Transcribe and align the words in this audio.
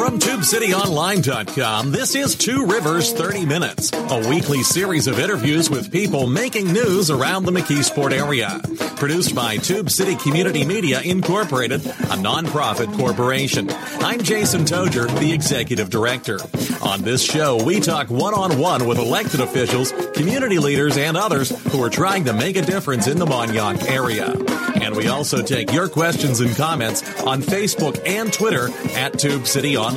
From 0.00 0.18
TubeCityOnline.com, 0.18 1.92
this 1.92 2.14
is 2.14 2.34
Two 2.34 2.64
Rivers 2.64 3.12
30 3.12 3.44
Minutes, 3.44 3.90
a 3.92 4.26
weekly 4.30 4.62
series 4.62 5.06
of 5.06 5.18
interviews 5.18 5.68
with 5.68 5.92
people 5.92 6.26
making 6.26 6.72
news 6.72 7.10
around 7.10 7.44
the 7.44 7.52
McKeesport 7.52 8.12
area. 8.12 8.62
Produced 8.96 9.34
by 9.34 9.58
Tube 9.58 9.90
City 9.90 10.16
Community 10.16 10.64
Media 10.64 11.02
Incorporated, 11.02 11.84
a 11.84 12.16
nonprofit 12.16 12.96
corporation. 12.96 13.68
I'm 14.00 14.22
Jason 14.22 14.62
Togyer, 14.62 15.06
the 15.20 15.34
Executive 15.34 15.90
Director. 15.90 16.38
On 16.82 17.02
this 17.02 17.22
show, 17.22 17.62
we 17.62 17.78
talk 17.78 18.08
one 18.08 18.32
on 18.32 18.58
one 18.58 18.86
with 18.86 18.96
elected 18.96 19.40
officials, 19.40 19.92
community 20.14 20.58
leaders, 20.58 20.96
and 20.96 21.14
others 21.14 21.50
who 21.72 21.82
are 21.82 21.90
trying 21.90 22.24
to 22.24 22.32
make 22.32 22.56
a 22.56 22.62
difference 22.62 23.06
in 23.06 23.18
the 23.18 23.26
Mon-Yough 23.26 23.86
area. 23.86 24.34
And 24.80 24.96
we 24.96 25.08
also 25.08 25.42
take 25.42 25.72
your 25.72 25.88
questions 25.90 26.40
and 26.40 26.56
comments 26.56 27.02
on 27.20 27.42
Facebook 27.42 28.00
and 28.06 28.32
Twitter 28.32 28.70
at 28.94 29.18
Tube 29.18 29.46
City 29.46 29.76
Online 29.76 29.89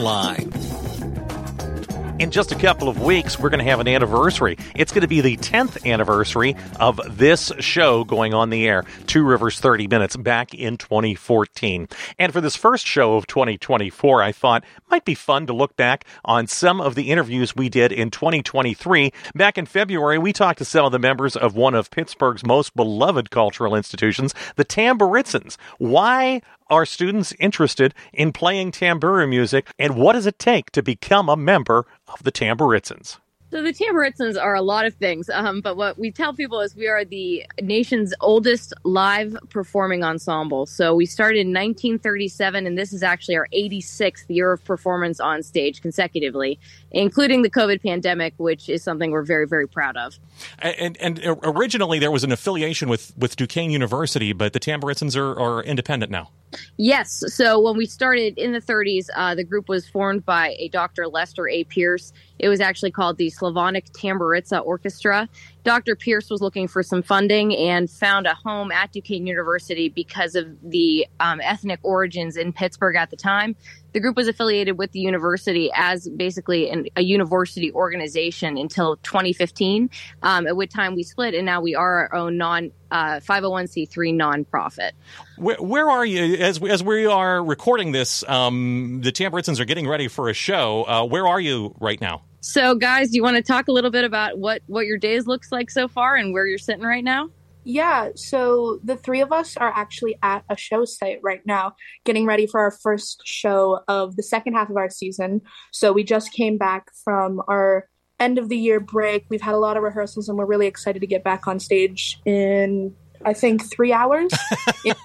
in 2.23 2.31
just 2.31 2.53
a 2.53 2.55
couple 2.55 2.87
of 2.87 3.01
weeks, 3.01 3.37
we're 3.37 3.49
going 3.49 3.63
to 3.63 3.69
have 3.69 3.81
an 3.81 3.87
anniversary. 3.87 4.57
It's 4.75 4.93
going 4.93 5.01
to 5.01 5.07
be 5.07 5.19
the 5.19 5.35
10th 5.37 5.85
anniversary 5.85 6.55
of 6.79 7.01
this 7.17 7.51
show 7.59 8.05
going 8.05 8.33
on 8.33 8.49
the 8.49 8.65
air, 8.65 8.85
Two 9.07 9.23
Rivers 9.23 9.59
30 9.59 9.87
Minutes, 9.87 10.15
back 10.15 10.53
in 10.53 10.77
2014. 10.77 11.87
And 12.17 12.31
for 12.31 12.39
this 12.39 12.55
first 12.55 12.87
show 12.87 13.15
of 13.15 13.27
2024, 13.27 14.23
I 14.23 14.31
thought 14.31 14.63
might 14.89 15.03
be 15.03 15.15
fun 15.15 15.47
to 15.47 15.53
look 15.53 15.75
back 15.75 16.05
on 16.23 16.47
some 16.47 16.79
of 16.79 16.95
the 16.95 17.11
interviews 17.11 17.55
we 17.55 17.67
did 17.67 17.91
in 17.91 18.09
2023. 18.09 19.11
Back 19.35 19.57
in 19.57 19.65
February, 19.65 20.17
we 20.17 20.31
talked 20.31 20.59
to 20.59 20.65
some 20.65 20.85
of 20.85 20.91
the 20.93 20.99
members 20.99 21.35
of 21.35 21.55
one 21.55 21.73
of 21.73 21.91
Pittsburgh's 21.91 22.45
most 22.45 22.75
beloved 22.75 23.31
cultural 23.31 23.75
institutions, 23.75 24.33
the 24.55 24.65
Tamburitzans. 24.65 25.57
Why 25.77 26.41
are 26.69 26.85
students 26.85 27.33
interested 27.39 27.93
in 28.13 28.33
playing 28.33 28.71
tambura 28.71 29.27
music, 29.27 29.69
and 29.77 29.95
what 29.95 30.13
does 30.13 30.25
it 30.25 30.39
take 30.39 30.71
to 30.71 30.83
become 30.83 31.29
a 31.29 31.37
member 31.37 31.85
of 32.07 32.23
the 32.23 32.31
Tamburitzans? 32.31 33.17
So 33.53 33.61
the 33.61 33.71
Tamburitzans 33.71 34.35
are 34.41 34.55
a 34.55 34.63
lot 34.63 34.87
of 34.87 34.95
things, 34.95 35.29
um, 35.29 35.61
but 35.61 35.77
what 35.77 35.99
we 35.99 36.09
tell 36.09 36.33
people 36.33 36.59
is 36.61 36.75
we 36.75 36.87
are 36.87 37.05
the 37.05 37.45
nation's 37.61 38.11
oldest 38.19 38.73
live 38.81 39.37
performing 39.51 40.03
ensemble. 40.03 40.65
So 40.65 40.95
we 40.95 41.05
started 41.05 41.41
in 41.41 41.49
1937, 41.49 42.65
and 42.65 42.75
this 42.75 42.91
is 42.91 43.03
actually 43.03 43.35
our 43.35 43.47
86th 43.53 44.25
year 44.27 44.53
of 44.53 44.65
performance 44.65 45.19
on 45.19 45.43
stage 45.43 45.83
consecutively, 45.83 46.59
including 46.89 47.43
the 47.43 47.49
COVID 47.51 47.83
pandemic, 47.83 48.33
which 48.37 48.69
is 48.69 48.81
something 48.81 49.11
we're 49.11 49.21
very, 49.21 49.45
very 49.45 49.67
proud 49.67 49.97
of. 49.97 50.17
And, 50.57 50.97
and 50.99 51.21
originally 51.43 51.99
there 51.99 52.09
was 52.09 52.23
an 52.23 52.31
affiliation 52.31 52.89
with, 52.89 53.13
with 53.19 53.35
Duquesne 53.35 53.69
University, 53.69 54.33
but 54.33 54.53
the 54.53 54.59
Tamburitzans 54.59 55.15
are, 55.15 55.39
are 55.39 55.61
independent 55.61 56.11
now. 56.11 56.31
Yes. 56.77 57.23
So 57.27 57.59
when 57.59 57.77
we 57.77 57.85
started 57.85 58.37
in 58.37 58.51
the 58.51 58.61
30s, 58.61 59.07
uh, 59.15 59.35
the 59.35 59.43
group 59.43 59.69
was 59.69 59.87
formed 59.87 60.25
by 60.25 60.55
a 60.59 60.69
Dr. 60.69 61.07
Lester 61.07 61.47
A. 61.47 61.63
Pierce. 61.65 62.13
It 62.39 62.49
was 62.49 62.59
actually 62.59 62.91
called 62.91 63.17
the 63.17 63.29
Slavonic 63.29 63.85
Tamburitza 63.93 64.65
Orchestra. 64.65 65.29
Dr. 65.63 65.95
Pierce 65.95 66.29
was 66.29 66.41
looking 66.41 66.67
for 66.67 66.83
some 66.83 67.01
funding 67.01 67.55
and 67.55 67.89
found 67.89 68.27
a 68.27 68.33
home 68.33 68.71
at 68.71 68.91
Duquesne 68.91 69.25
University 69.25 69.87
because 69.87 70.35
of 70.35 70.47
the 70.61 71.07
um, 71.21 71.39
ethnic 71.41 71.79
origins 71.83 72.35
in 72.35 72.51
Pittsburgh 72.51 72.97
at 72.97 73.09
the 73.09 73.15
time. 73.15 73.55
The 73.93 73.99
group 73.99 74.17
was 74.17 74.27
affiliated 74.27 74.77
with 74.77 74.91
the 74.91 74.99
university 74.99 75.71
as 75.73 76.09
basically 76.09 76.69
an, 76.69 76.87
a 76.95 77.01
university 77.01 77.71
organization 77.71 78.57
until 78.57 78.97
2015, 78.97 79.89
um, 80.23 80.47
at 80.47 80.57
which 80.57 80.71
time 80.71 80.95
we 80.95 81.03
split, 81.03 81.33
and 81.33 81.45
now 81.45 81.61
we 81.61 81.75
are 81.75 82.09
our 82.09 82.15
own 82.15 82.37
non 82.37 82.71
uh, 82.91 83.19
501c3 83.19 84.13
nonprofit. 84.13 84.91
Where, 85.37 85.57
where, 85.57 85.89
are 85.89 86.05
you 86.05 86.35
as 86.35 86.59
we, 86.59 86.69
as 86.71 86.83
we 86.83 87.05
are 87.05 87.43
recording 87.43 87.91
this? 87.91 88.23
Um, 88.27 89.01
the 89.01 89.11
Tamburitzans 89.11 89.59
are 89.59 89.65
getting 89.65 89.87
ready 89.87 90.07
for 90.07 90.27
a 90.27 90.33
show. 90.33 90.83
Uh, 90.85 91.05
where 91.05 91.27
are 91.27 91.39
you 91.39 91.75
right 91.79 92.01
now? 92.01 92.23
So, 92.45 92.75
guys, 92.75 93.09
do 93.09 93.15
you 93.15 93.23
want 93.23 93.37
to 93.37 93.41
talk 93.41 93.69
a 93.69 93.71
little 93.71 93.89
bit 93.89 94.03
about 94.03 94.37
what 94.37 94.63
what 94.67 94.85
your 94.85 94.97
days 94.97 95.25
looks 95.25 95.49
like 95.49 95.71
so 95.71 95.87
far 95.87 96.17
and 96.17 96.33
where 96.33 96.45
you're 96.45 96.57
sitting 96.57 96.83
right 96.83 97.03
now? 97.03 97.29
Yeah, 97.63 98.09
so 98.15 98.81
the 98.83 98.97
three 98.97 99.21
of 99.21 99.31
us 99.31 99.55
are 99.55 99.71
actually 99.73 100.17
at 100.21 100.43
a 100.49 100.57
show 100.57 100.83
site 100.83 101.19
right 101.23 101.39
now, 101.45 101.75
getting 102.03 102.25
ready 102.25 102.45
for 102.45 102.59
our 102.59 102.71
first 102.71 103.21
show 103.23 103.79
of 103.87 104.17
the 104.17 104.23
second 104.23 104.55
half 104.55 104.69
of 104.69 104.75
our 104.75 104.89
season. 104.89 105.39
So 105.71 105.93
we 105.93 106.03
just 106.03 106.33
came 106.33 106.57
back 106.57 106.87
from 107.05 107.41
our 107.47 107.87
end 108.19 108.37
of 108.37 108.49
the 108.49 108.57
year 108.57 108.81
break. 108.81 109.25
We've 109.29 109.41
had 109.41 109.53
a 109.53 109.57
lot 109.59 109.77
of 109.77 109.83
rehearsals 109.83 110.27
and 110.27 110.37
we're 110.37 110.45
really 110.45 110.67
excited 110.67 110.99
to 110.99 111.07
get 111.07 111.23
back 111.23 111.47
on 111.47 111.61
stage 111.61 112.19
in 112.25 112.93
I 113.23 113.33
think 113.33 113.71
three 113.71 113.93
hours 113.93 114.33
in 114.85 114.95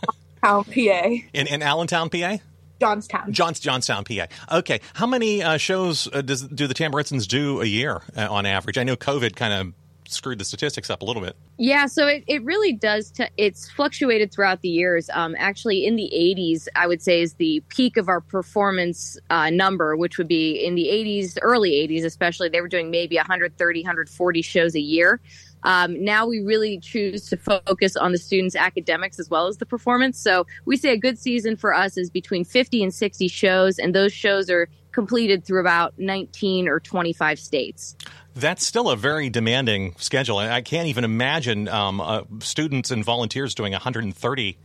Allentown, 0.43 0.65
PA. 0.65 1.09
In 1.33 1.47
in 1.47 1.63
Allentown, 1.63 2.11
PA? 2.11 2.39
Johnstown. 2.81 3.33
Johns, 3.33 3.61
Johnstown, 3.61 4.05
PA. 4.05 4.27
Okay. 4.51 4.81
How 4.95 5.07
many 5.07 5.43
uh, 5.43 5.57
shows 5.57 6.09
uh, 6.13 6.23
does 6.23 6.43
do 6.43 6.67
the 6.67 6.75
Tamburitzans 6.75 7.27
do 7.27 7.61
a 7.61 7.67
year 7.67 8.03
uh, 8.17 8.29
on 8.31 8.47
average? 8.47 8.79
I 8.79 8.85
know 8.85 8.97
COVID 8.97 9.37
kind 9.37 9.53
of 9.53 9.75
screwed 10.09 10.39
the 10.39 10.45
statistics 10.45 10.91
up 10.91 11.03
a 11.03 11.05
little 11.05 11.23
bit. 11.23 11.37
Yeah, 11.59 11.87
so 11.87 12.07
it, 12.07 12.25
it 12.27 12.43
really 12.45 12.73
does. 12.73 13.11
T- 13.11 13.29
it's 13.37 13.71
fluctuated 13.71 14.33
throughout 14.33 14.63
the 14.63 14.69
years. 14.69 15.11
Um, 15.13 15.37
actually, 15.39 15.87
in 15.87 15.97
the 15.97 16.11
80s, 16.15 16.67
I 16.75 16.87
would 16.87 17.03
say 17.03 17.21
is 17.21 17.35
the 17.35 17.63
peak 17.69 17.97
of 17.97 18.09
our 18.09 18.21
performance 18.21 19.19
uh, 19.31 19.51
number, 19.51 19.97
which 19.97 20.19
would 20.19 20.29
be 20.29 20.65
in 20.65 20.75
the 20.75 20.87
80s, 20.87 21.39
early 21.43 21.73
80s, 21.73 22.05
especially. 22.05 22.49
They 22.49 22.61
were 22.61 22.69
doing 22.69 22.91
maybe 22.91 23.17
130, 23.17 23.83
140 23.83 24.43
shows 24.43 24.75
a 24.75 24.81
year. 24.81 25.21
Um, 25.63 26.03
now 26.03 26.27
we 26.27 26.41
really 26.41 26.79
choose 26.79 27.29
to 27.29 27.37
focus 27.37 27.97
on 27.97 28.13
the 28.13 28.19
students' 28.19 28.57
academics 28.57 29.19
as 29.19 29.29
well 29.29 29.47
as 29.47 29.59
the 29.59 29.67
performance. 29.67 30.19
So 30.19 30.47
we 30.65 30.77
say 30.77 30.93
a 30.93 30.97
good 30.97 31.19
season 31.19 31.57
for 31.57 31.75
us 31.75 31.97
is 31.97 32.11
between 32.11 32.45
50 32.45 32.83
and 32.83 32.95
60 32.95 33.29
shows, 33.29 33.79
and 33.79 33.95
those 33.95 34.13
shows 34.13 34.51
are 34.51 34.69
completed 34.93 35.45
through 35.45 35.61
about 35.61 35.95
19 35.99 36.69
or 36.69 36.81
25 36.81 37.39
states. 37.39 37.97
That's 38.35 38.67
still 38.67 38.91
a 38.91 38.97
very 38.97 39.31
demanding 39.31 39.95
schedule. 39.99 40.39
I 40.39 40.61
can't 40.61 40.89
even 40.89 41.05
imagine 41.05 41.69
um, 41.69 42.01
uh, 42.01 42.23
students 42.41 42.91
and 42.91 43.05
volunteers 43.05 43.55
doing 43.55 43.73
130 43.73 44.59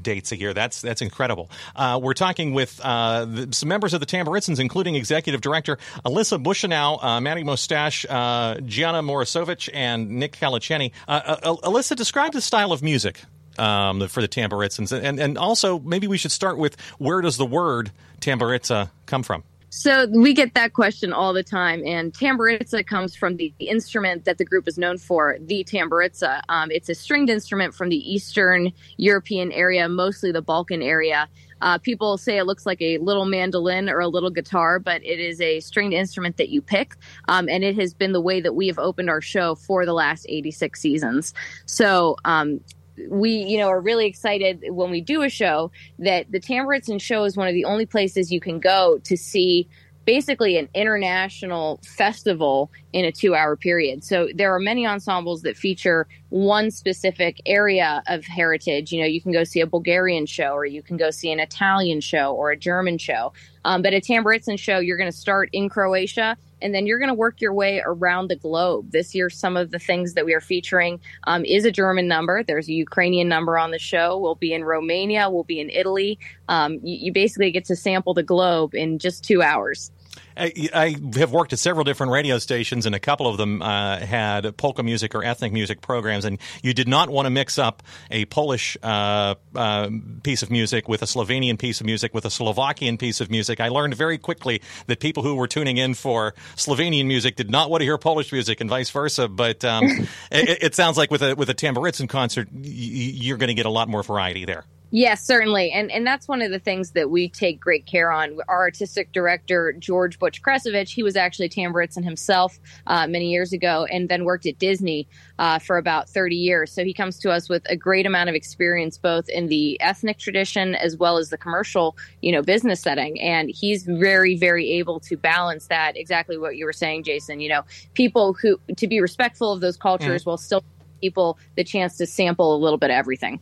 dates 0.00 0.32
year. 0.36 0.54
That's 0.54 0.80
that's 0.80 1.02
incredible. 1.02 1.50
Uh, 1.74 1.98
we're 2.02 2.14
talking 2.14 2.52
with 2.52 2.80
uh, 2.82 3.24
the, 3.24 3.48
some 3.52 3.68
members 3.68 3.94
of 3.94 4.00
the 4.00 4.06
Tamburitzans, 4.06 4.58
including 4.58 4.94
Executive 4.94 5.40
Director 5.40 5.78
Alyssa 6.04 6.42
Bushanow, 6.42 7.02
uh, 7.02 7.20
Matty 7.20 7.44
Mostache, 7.44 8.04
uh, 8.08 8.60
Gianna 8.60 9.02
Morisovich, 9.02 9.68
and 9.72 10.10
Nick 10.10 10.36
Caliceni. 10.36 10.92
Uh, 11.06 11.36
uh, 11.42 11.54
Alyssa, 11.56 11.96
describe 11.96 12.32
the 12.32 12.40
style 12.40 12.72
of 12.72 12.82
music 12.82 13.22
um, 13.58 14.08
for 14.08 14.20
the 14.20 14.28
Tamburitzans, 14.28 14.92
and 14.92 15.20
and 15.20 15.38
also 15.38 15.78
maybe 15.78 16.06
we 16.06 16.18
should 16.18 16.32
start 16.32 16.58
with 16.58 16.76
where 16.98 17.20
does 17.20 17.36
the 17.36 17.46
word 17.46 17.92
Tamburitza 18.20 18.90
come 19.06 19.22
from? 19.22 19.44
So 19.74 20.06
we 20.06 20.34
get 20.34 20.52
that 20.52 20.74
question 20.74 21.14
all 21.14 21.32
the 21.32 21.42
time, 21.42 21.82
and 21.86 22.12
tamburitza 22.12 22.86
comes 22.86 23.16
from 23.16 23.36
the, 23.36 23.54
instrument 23.58 24.26
that 24.26 24.36
the 24.36 24.44
group 24.44 24.68
is 24.68 24.76
known 24.76 24.98
for, 24.98 25.38
the 25.40 25.64
tamburitza. 25.64 26.42
Um, 26.50 26.70
it's 26.70 26.90
a 26.90 26.94
stringed 26.94 27.30
instrument 27.30 27.74
from 27.74 27.88
the 27.88 27.96
Eastern 27.96 28.70
European 28.98 29.50
area, 29.50 29.88
mostly 29.88 30.30
the 30.30 30.42
Balkan 30.42 30.82
area. 30.82 31.26
Uh, 31.62 31.78
people 31.78 32.18
say 32.18 32.36
it 32.36 32.44
looks 32.44 32.66
like 32.66 32.82
a 32.82 32.98
little 32.98 33.24
mandolin 33.24 33.88
or 33.88 34.00
a 34.00 34.08
little 34.08 34.28
guitar, 34.28 34.78
but 34.78 35.02
it 35.06 35.18
is 35.18 35.40
a 35.40 35.60
stringed 35.60 35.94
instrument 35.94 36.36
that 36.36 36.50
you 36.50 36.60
pick, 36.60 36.94
um, 37.28 37.48
and 37.48 37.64
it 37.64 37.74
has 37.74 37.94
been 37.94 38.12
the 38.12 38.20
way 38.20 38.42
that 38.42 38.54
we 38.54 38.66
have 38.66 38.78
opened 38.78 39.08
our 39.08 39.22
show 39.22 39.54
for 39.54 39.86
the 39.86 39.94
last 39.94 40.26
86 40.28 40.78
seasons. 40.78 41.32
So 41.64 42.16
um, 42.26 42.60
we 43.08 43.30
you 43.30 43.58
know 43.58 43.68
are 43.68 43.80
really 43.80 44.06
excited 44.06 44.62
when 44.70 44.90
we 44.90 45.00
do 45.00 45.22
a 45.22 45.28
show 45.28 45.70
that 45.98 46.30
the 46.30 46.40
Tamburitzan 46.40 47.00
show 47.00 47.24
is 47.24 47.36
one 47.36 47.48
of 47.48 47.54
the 47.54 47.64
only 47.64 47.86
places 47.86 48.30
you 48.30 48.40
can 48.40 48.58
go 48.60 48.98
to 49.04 49.16
see 49.16 49.68
basically 50.04 50.56
an 50.56 50.68
international 50.74 51.80
festival 51.84 52.70
in 52.92 53.04
a 53.04 53.12
two 53.12 53.34
hour 53.34 53.56
period. 53.56 54.04
So 54.04 54.28
there 54.34 54.54
are 54.54 54.58
many 54.58 54.86
ensembles 54.86 55.42
that 55.42 55.56
feature 55.56 56.06
one 56.30 56.70
specific 56.70 57.40
area 57.46 58.02
of 58.06 58.24
heritage. 58.24 58.92
You 58.92 59.00
know, 59.00 59.06
you 59.06 59.20
can 59.20 59.32
go 59.32 59.44
see 59.44 59.60
a 59.60 59.66
Bulgarian 59.66 60.26
show 60.26 60.52
or 60.52 60.66
you 60.66 60.82
can 60.82 60.96
go 60.96 61.10
see 61.10 61.30
an 61.30 61.40
Italian 61.40 62.00
show 62.00 62.34
or 62.34 62.50
a 62.50 62.56
German 62.56 62.98
show. 62.98 63.32
Um, 63.64 63.82
but 63.82 63.94
a 63.94 64.00
Tamburitzan 64.00 64.58
show, 64.58 64.78
you're 64.78 64.96
going 64.96 65.10
to 65.10 65.16
start 65.16 65.48
in 65.52 65.68
Croatia 65.68 66.36
and 66.62 66.74
then 66.74 66.86
you're 66.86 66.98
going 66.98 67.08
to 67.08 67.14
work 67.14 67.40
your 67.40 67.52
way 67.52 67.82
around 67.84 68.28
the 68.28 68.36
globe. 68.36 68.90
This 68.92 69.14
year, 69.14 69.28
some 69.28 69.56
of 69.56 69.70
the 69.70 69.78
things 69.78 70.14
that 70.14 70.24
we 70.24 70.32
are 70.32 70.40
featuring 70.40 71.00
um, 71.24 71.44
is 71.44 71.64
a 71.64 71.72
German 71.72 72.08
number. 72.08 72.42
There's 72.42 72.68
a 72.68 72.72
Ukrainian 72.72 73.28
number 73.28 73.58
on 73.58 73.70
the 73.70 73.78
show. 73.78 74.18
We'll 74.18 74.36
be 74.36 74.52
in 74.54 74.64
Romania. 74.64 75.28
We'll 75.28 75.44
be 75.44 75.60
in 75.60 75.70
Italy. 75.70 76.18
Um, 76.48 76.74
you, 76.82 76.96
you 77.06 77.12
basically 77.12 77.50
get 77.50 77.64
to 77.66 77.76
sample 77.76 78.14
the 78.14 78.22
globe 78.22 78.74
in 78.74 78.98
just 78.98 79.24
two 79.24 79.42
hours. 79.42 79.90
I, 80.36 80.68
I, 80.74 80.96
have 81.18 81.32
worked 81.32 81.52
at 81.52 81.58
several 81.58 81.84
different 81.84 82.12
radio 82.12 82.38
stations, 82.38 82.86
and 82.86 82.94
a 82.94 83.00
couple 83.00 83.26
of 83.26 83.36
them 83.36 83.62
uh, 83.62 83.98
had 83.98 84.56
polka 84.56 84.82
music 84.82 85.14
or 85.14 85.24
ethnic 85.24 85.52
music 85.52 85.80
programs. 85.80 86.24
And 86.24 86.38
you 86.62 86.72
did 86.72 86.88
not 86.88 87.10
want 87.10 87.26
to 87.26 87.30
mix 87.30 87.58
up 87.58 87.82
a 88.10 88.24
Polish 88.26 88.76
uh, 88.82 89.34
uh, 89.54 89.90
piece 90.22 90.42
of 90.42 90.50
music 90.50 90.88
with 90.88 91.02
a 91.02 91.06
Slovenian 91.06 91.58
piece 91.58 91.80
of 91.80 91.86
music 91.86 92.14
with 92.14 92.24
a 92.24 92.30
Slovakian 92.30 92.98
piece 92.98 93.20
of 93.20 93.30
music. 93.30 93.60
I 93.60 93.68
learned 93.68 93.94
very 93.94 94.18
quickly 94.18 94.62
that 94.86 95.00
people 95.00 95.22
who 95.22 95.34
were 95.34 95.48
tuning 95.48 95.76
in 95.76 95.94
for 95.94 96.34
Slovenian 96.56 97.06
music 97.06 97.36
did 97.36 97.50
not 97.50 97.70
want 97.70 97.80
to 97.80 97.84
hear 97.84 97.98
Polish 97.98 98.32
music, 98.32 98.60
and 98.60 98.70
vice 98.70 98.90
versa. 98.90 99.28
But 99.28 99.64
um, 99.64 99.84
it, 100.30 100.62
it, 100.62 100.74
sounds 100.74 100.96
like 100.96 101.10
with 101.10 101.22
a 101.22 101.34
with 101.34 101.50
a 101.50 101.54
Tamburitzan 101.54 102.08
concert, 102.08 102.48
you're 102.52 103.36
going 103.36 103.48
to 103.48 103.54
get 103.54 103.66
a 103.66 103.70
lot 103.70 103.88
more 103.88 104.02
variety 104.02 104.44
there. 104.44 104.64
Yes, 104.94 105.24
certainly. 105.24 105.70
And 105.70 105.90
and 105.90 106.06
that's 106.06 106.28
one 106.28 106.42
of 106.42 106.50
the 106.50 106.58
things 106.58 106.90
that 106.90 107.08
we 107.08 107.30
take 107.30 107.58
great 107.58 107.86
care 107.86 108.12
on. 108.12 108.38
Our 108.46 108.58
artistic 108.58 109.10
director, 109.12 109.72
George 109.72 110.18
Butch 110.18 110.42
Kresovich, 110.42 110.90
he 110.90 111.02
was 111.02 111.16
actually 111.16 111.48
Tamburitzan 111.48 112.04
himself 112.04 112.60
uh, 112.86 113.06
many 113.06 113.30
years 113.30 113.54
ago 113.54 113.86
and 113.90 114.10
then 114.10 114.26
worked 114.26 114.44
at 114.44 114.58
Disney 114.58 115.08
uh, 115.38 115.58
for 115.58 115.78
about 115.78 116.10
30 116.10 116.36
years. 116.36 116.70
So 116.70 116.84
he 116.84 116.92
comes 116.92 117.18
to 117.20 117.30
us 117.30 117.48
with 117.48 117.62
a 117.70 117.76
great 117.76 118.04
amount 118.04 118.28
of 118.28 118.34
experience 118.34 118.98
both 118.98 119.30
in 119.30 119.46
the 119.46 119.80
ethnic 119.80 120.18
tradition 120.18 120.74
as 120.74 120.94
well 120.94 121.16
as 121.16 121.30
the 121.30 121.38
commercial, 121.38 121.96
you 122.20 122.30
know, 122.30 122.42
business 122.42 122.82
setting. 122.82 123.18
And 123.18 123.48
he's 123.48 123.84
very, 123.84 124.36
very 124.36 124.72
able 124.72 125.00
to 125.00 125.16
balance 125.16 125.68
that 125.68 125.96
exactly 125.96 126.36
what 126.36 126.58
you 126.58 126.66
were 126.66 126.72
saying, 126.74 127.04
Jason. 127.04 127.40
You 127.40 127.48
know, 127.48 127.62
people 127.94 128.34
who 128.34 128.60
to 128.76 128.86
be 128.86 129.00
respectful 129.00 129.52
of 129.52 129.62
those 129.62 129.78
cultures 129.78 130.24
mm 130.24 130.26
while 130.26 130.36
still 130.36 130.62
people 131.02 131.38
the 131.56 131.64
chance 131.64 131.96
to 131.98 132.06
sample 132.06 132.54
a 132.54 132.58
little 132.58 132.78
bit 132.78 132.90
of 132.90 132.94
everything. 132.94 133.40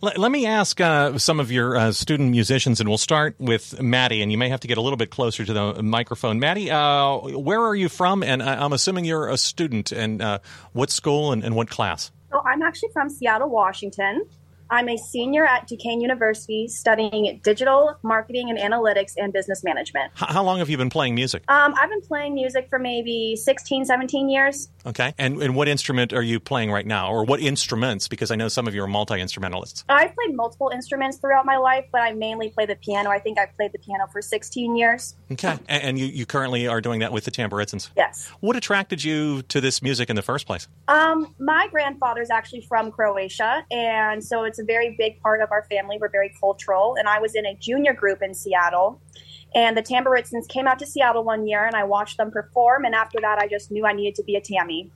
Let, 0.00 0.18
let 0.18 0.30
me 0.30 0.46
ask 0.46 0.80
uh, 0.80 1.18
some 1.18 1.40
of 1.40 1.50
your 1.50 1.76
uh, 1.76 1.92
student 1.92 2.30
musicians, 2.30 2.80
and 2.80 2.88
we'll 2.88 2.98
start 2.98 3.34
with 3.38 3.80
Maddie. 3.80 4.22
And 4.22 4.30
you 4.30 4.38
may 4.38 4.48
have 4.48 4.60
to 4.60 4.68
get 4.68 4.78
a 4.78 4.80
little 4.80 4.96
bit 4.96 5.10
closer 5.10 5.44
to 5.44 5.52
the 5.52 5.82
microphone. 5.82 6.38
Maddie, 6.38 6.70
uh, 6.70 7.16
where 7.16 7.62
are 7.62 7.74
you 7.74 7.88
from? 7.88 8.22
And 8.22 8.42
I, 8.42 8.64
am 8.64 8.72
assuming 8.72 9.04
you're 9.04 9.28
a 9.28 9.36
student. 9.36 9.92
And 9.92 10.22
uh, 10.22 10.38
what 10.72 10.90
school 10.90 11.32
and, 11.32 11.44
and 11.44 11.54
what 11.54 11.70
class? 11.70 12.10
So 12.30 12.40
I'm 12.44 12.62
actually 12.62 12.90
from 12.92 13.08
Seattle, 13.08 13.48
Washington. 13.48 14.26
I'm 14.70 14.88
a 14.88 14.96
senior 14.96 15.44
at 15.44 15.66
Duquesne 15.66 16.00
University 16.00 16.68
studying 16.68 17.40
digital 17.42 17.96
marketing 18.02 18.50
and 18.50 18.58
analytics 18.58 19.12
and 19.16 19.32
business 19.32 19.62
management. 19.62 20.12
How 20.14 20.42
long 20.42 20.58
have 20.58 20.68
you 20.68 20.76
been 20.76 20.90
playing 20.90 21.14
music? 21.14 21.42
Um, 21.48 21.74
I've 21.78 21.90
been 21.90 22.02
playing 22.02 22.34
music 22.34 22.68
for 22.68 22.78
maybe 22.78 23.36
16, 23.36 23.84
17 23.84 24.28
years. 24.28 24.68
Okay. 24.84 25.14
And, 25.18 25.42
and 25.42 25.54
what 25.54 25.68
instrument 25.68 26.12
are 26.12 26.22
you 26.22 26.38
playing 26.38 26.70
right 26.70 26.86
now? 26.86 27.10
Or 27.10 27.24
what 27.24 27.40
instruments? 27.40 28.08
Because 28.08 28.30
I 28.30 28.36
know 28.36 28.48
some 28.48 28.66
of 28.68 28.74
you 28.74 28.82
are 28.82 28.88
multi 28.88 29.20
instrumentalists. 29.20 29.84
I've 29.88 30.14
played 30.14 30.34
multiple 30.34 30.70
instruments 30.72 31.18
throughout 31.18 31.44
my 31.44 31.56
life, 31.56 31.86
but 31.90 32.02
I 32.02 32.12
mainly 32.12 32.50
play 32.50 32.66
the 32.66 32.76
piano. 32.76 33.10
I 33.10 33.18
think 33.18 33.38
I've 33.38 33.54
played 33.56 33.72
the 33.72 33.78
piano 33.78 34.06
for 34.10 34.22
16 34.22 34.76
years. 34.76 35.14
Okay. 35.32 35.58
And, 35.68 35.82
and 35.82 35.98
you, 35.98 36.06
you 36.06 36.26
currently 36.26 36.66
are 36.66 36.80
doing 36.80 37.00
that 37.00 37.12
with 37.12 37.24
the 37.24 37.30
Tamburitzans? 37.30 37.90
Yes. 37.96 38.28
What 38.40 38.56
attracted 38.56 39.02
you 39.02 39.42
to 39.42 39.60
this 39.60 39.82
music 39.82 40.08
in 40.08 40.16
the 40.16 40.22
first 40.22 40.46
place? 40.46 40.68
Um, 40.88 41.34
my 41.38 41.68
grandfather's 41.70 42.30
actually 42.30 42.62
from 42.62 42.92
Croatia, 42.92 43.64
and 43.70 44.24
so 44.24 44.44
it's 44.44 44.55
it's 44.56 44.62
a 44.62 44.64
very 44.64 44.94
big 44.96 45.20
part 45.20 45.42
of 45.42 45.52
our 45.52 45.64
family. 45.64 45.98
We're 46.00 46.08
very 46.08 46.32
cultural. 46.40 46.96
And 46.98 47.08
I 47.08 47.20
was 47.20 47.34
in 47.34 47.44
a 47.44 47.54
junior 47.54 47.92
group 47.92 48.22
in 48.22 48.34
Seattle. 48.34 49.00
And 49.54 49.76
the 49.76 49.82
Tamburitzans 49.82 50.48
came 50.48 50.66
out 50.66 50.78
to 50.80 50.86
Seattle 50.86 51.24
one 51.24 51.46
year, 51.46 51.64
and 51.64 51.74
I 51.74 51.84
watched 51.84 52.18
them 52.18 52.30
perform. 52.30 52.84
And 52.84 52.94
after 52.94 53.18
that, 53.20 53.38
I 53.38 53.46
just 53.46 53.70
knew 53.70 53.86
I 53.86 53.92
needed 53.92 54.16
to 54.16 54.22
be 54.22 54.34
a 54.34 54.40
Tammy. 54.40 54.90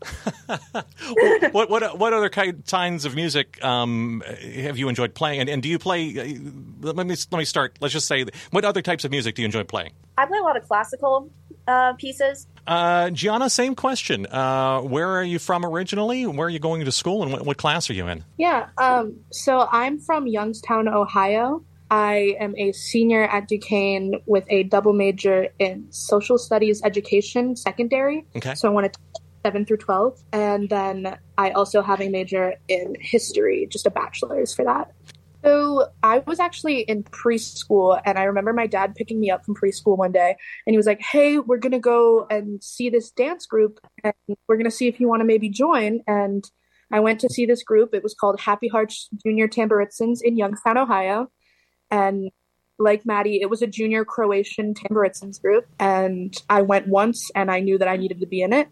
what, 1.53 1.71
what 1.71 1.99
what 1.99 2.13
other 2.13 2.29
kinds 2.29 3.05
of 3.05 3.15
music 3.15 3.63
um, 3.65 4.23
have 4.27 4.77
you 4.77 4.89
enjoyed 4.89 5.15
playing? 5.15 5.41
And, 5.41 5.49
and, 5.49 5.63
do 5.63 5.69
you 5.69 5.79
play? 5.79 6.11
Uh, 6.11 6.41
let 6.81 7.07
me 7.07 7.15
let 7.31 7.39
me 7.39 7.45
start. 7.45 7.79
Let's 7.81 7.95
just 7.95 8.07
say, 8.07 8.27
what 8.51 8.65
other 8.65 8.83
types 8.83 9.05
of 9.05 9.11
music 9.11 9.37
do 9.37 9.43
you 9.43 9.47
enjoy 9.47 9.65
playing? 9.65 9.93
I 10.19 10.27
play 10.27 10.39
a 10.39 10.43
lot 10.43 10.57
of 10.57 10.67
classical 10.67 11.31
uh, 11.67 11.95
pieces. 11.95 12.47
Uh, 12.67 13.11
Gianna, 13.11 13.51
same 13.51 13.75
question. 13.75 14.27
Uh, 14.27 14.81
where 14.81 15.09
are 15.09 15.25
you 15.25 15.39
from 15.39 15.65
originally? 15.65 16.27
Where 16.27 16.47
are 16.47 16.51
you 16.51 16.59
going 16.59 16.85
to 16.85 16.93
school, 16.93 17.23
and 17.23 17.33
what, 17.33 17.45
what 17.45 17.57
class 17.57 17.91
are 17.91 17.95
you 17.95 18.07
in? 18.07 18.25
Yeah, 18.39 18.69
um, 18.79 19.17
so 19.31 19.67
I'm 19.71 19.99
from 19.99 20.27
Youngstown, 20.27 20.89
Ohio. 20.89 21.65
I 21.91 22.37
am 22.39 22.55
a 22.57 22.71
senior 22.73 23.25
at 23.25 23.49
Duquesne 23.49 24.15
with 24.27 24.45
a 24.49 24.63
double 24.63 24.93
major 24.93 25.49
in 25.59 25.91
social 25.91 26.39
studies 26.39 26.81
education, 26.85 27.57
secondary. 27.57 28.25
Okay. 28.37 28.55
So 28.55 28.69
I 28.69 28.71
wanted 28.71 28.93
to 28.93 29.01
seven 29.45 29.65
through 29.65 29.79
12. 29.79 30.23
And 30.33 30.69
then 30.69 31.19
I 31.39 31.51
also 31.51 31.83
have 31.83 32.01
a 32.01 32.09
major 32.09 32.55
in 32.69 32.97
history, 33.01 33.67
just 33.71 33.87
a 33.87 33.91
bachelor's 33.91 34.55
for 34.55 34.65
that. 34.65 34.93
So 35.43 35.89
I 36.03 36.19
was 36.21 36.39
actually 36.39 36.81
in 36.81 37.05
preschool, 37.05 38.01
and 38.05 38.19
I 38.19 38.25
remember 38.25 38.53
my 38.53 38.67
dad 38.67 38.95
picking 38.95 39.21
me 39.21 39.31
up 39.31 39.45
from 39.45 39.55
preschool 39.55 39.97
one 39.97 40.13
day, 40.13 40.37
and 40.67 40.75
he 40.75 40.77
was 40.77 40.87
like, 40.87 41.01
"Hey, 41.01 41.39
we're 41.39 41.59
gonna 41.59 41.79
go 41.79 42.27
and 42.31 42.63
see 42.63 42.91
this 42.91 43.11
dance 43.11 43.47
group, 43.47 43.81
and 44.05 44.15
we're 44.49 44.57
gonna 44.57 44.71
see 44.71 44.89
if 44.89 45.01
you 45.01 45.09
want 45.09 45.21
to 45.21 45.27
maybe 45.27 45.49
join." 45.49 46.03
And 46.07 46.45
I 46.93 47.01
went 47.01 47.21
to 47.21 47.29
see 47.29 47.47
this 47.47 47.63
group. 47.63 47.95
It 47.95 48.03
was 48.03 48.15
called 48.15 48.41
Happy 48.41 48.69
Hearts 48.69 49.09
Junior 49.25 49.49
Tamburitzans 49.49 50.21
in 50.23 50.37
Youngstown, 50.37 50.77
Ohio, 50.77 51.31
and 51.91 52.31
like 52.79 53.05
Maddie, 53.05 53.41
it 53.41 53.51
was 53.51 53.63
a 53.63 53.67
junior 53.67 54.05
Croatian 54.05 54.75
Tamburitzans 54.75 55.41
group, 55.41 55.67
and 55.79 56.35
I 56.49 56.63
went 56.63 56.89
once, 56.89 57.31
and 57.35 57.51
I 57.51 57.61
knew 57.61 57.79
that 57.79 57.89
I 57.89 57.97
needed 57.97 58.21
to 58.21 58.27
be 58.27 58.41
in 58.43 58.53
it. 58.53 58.69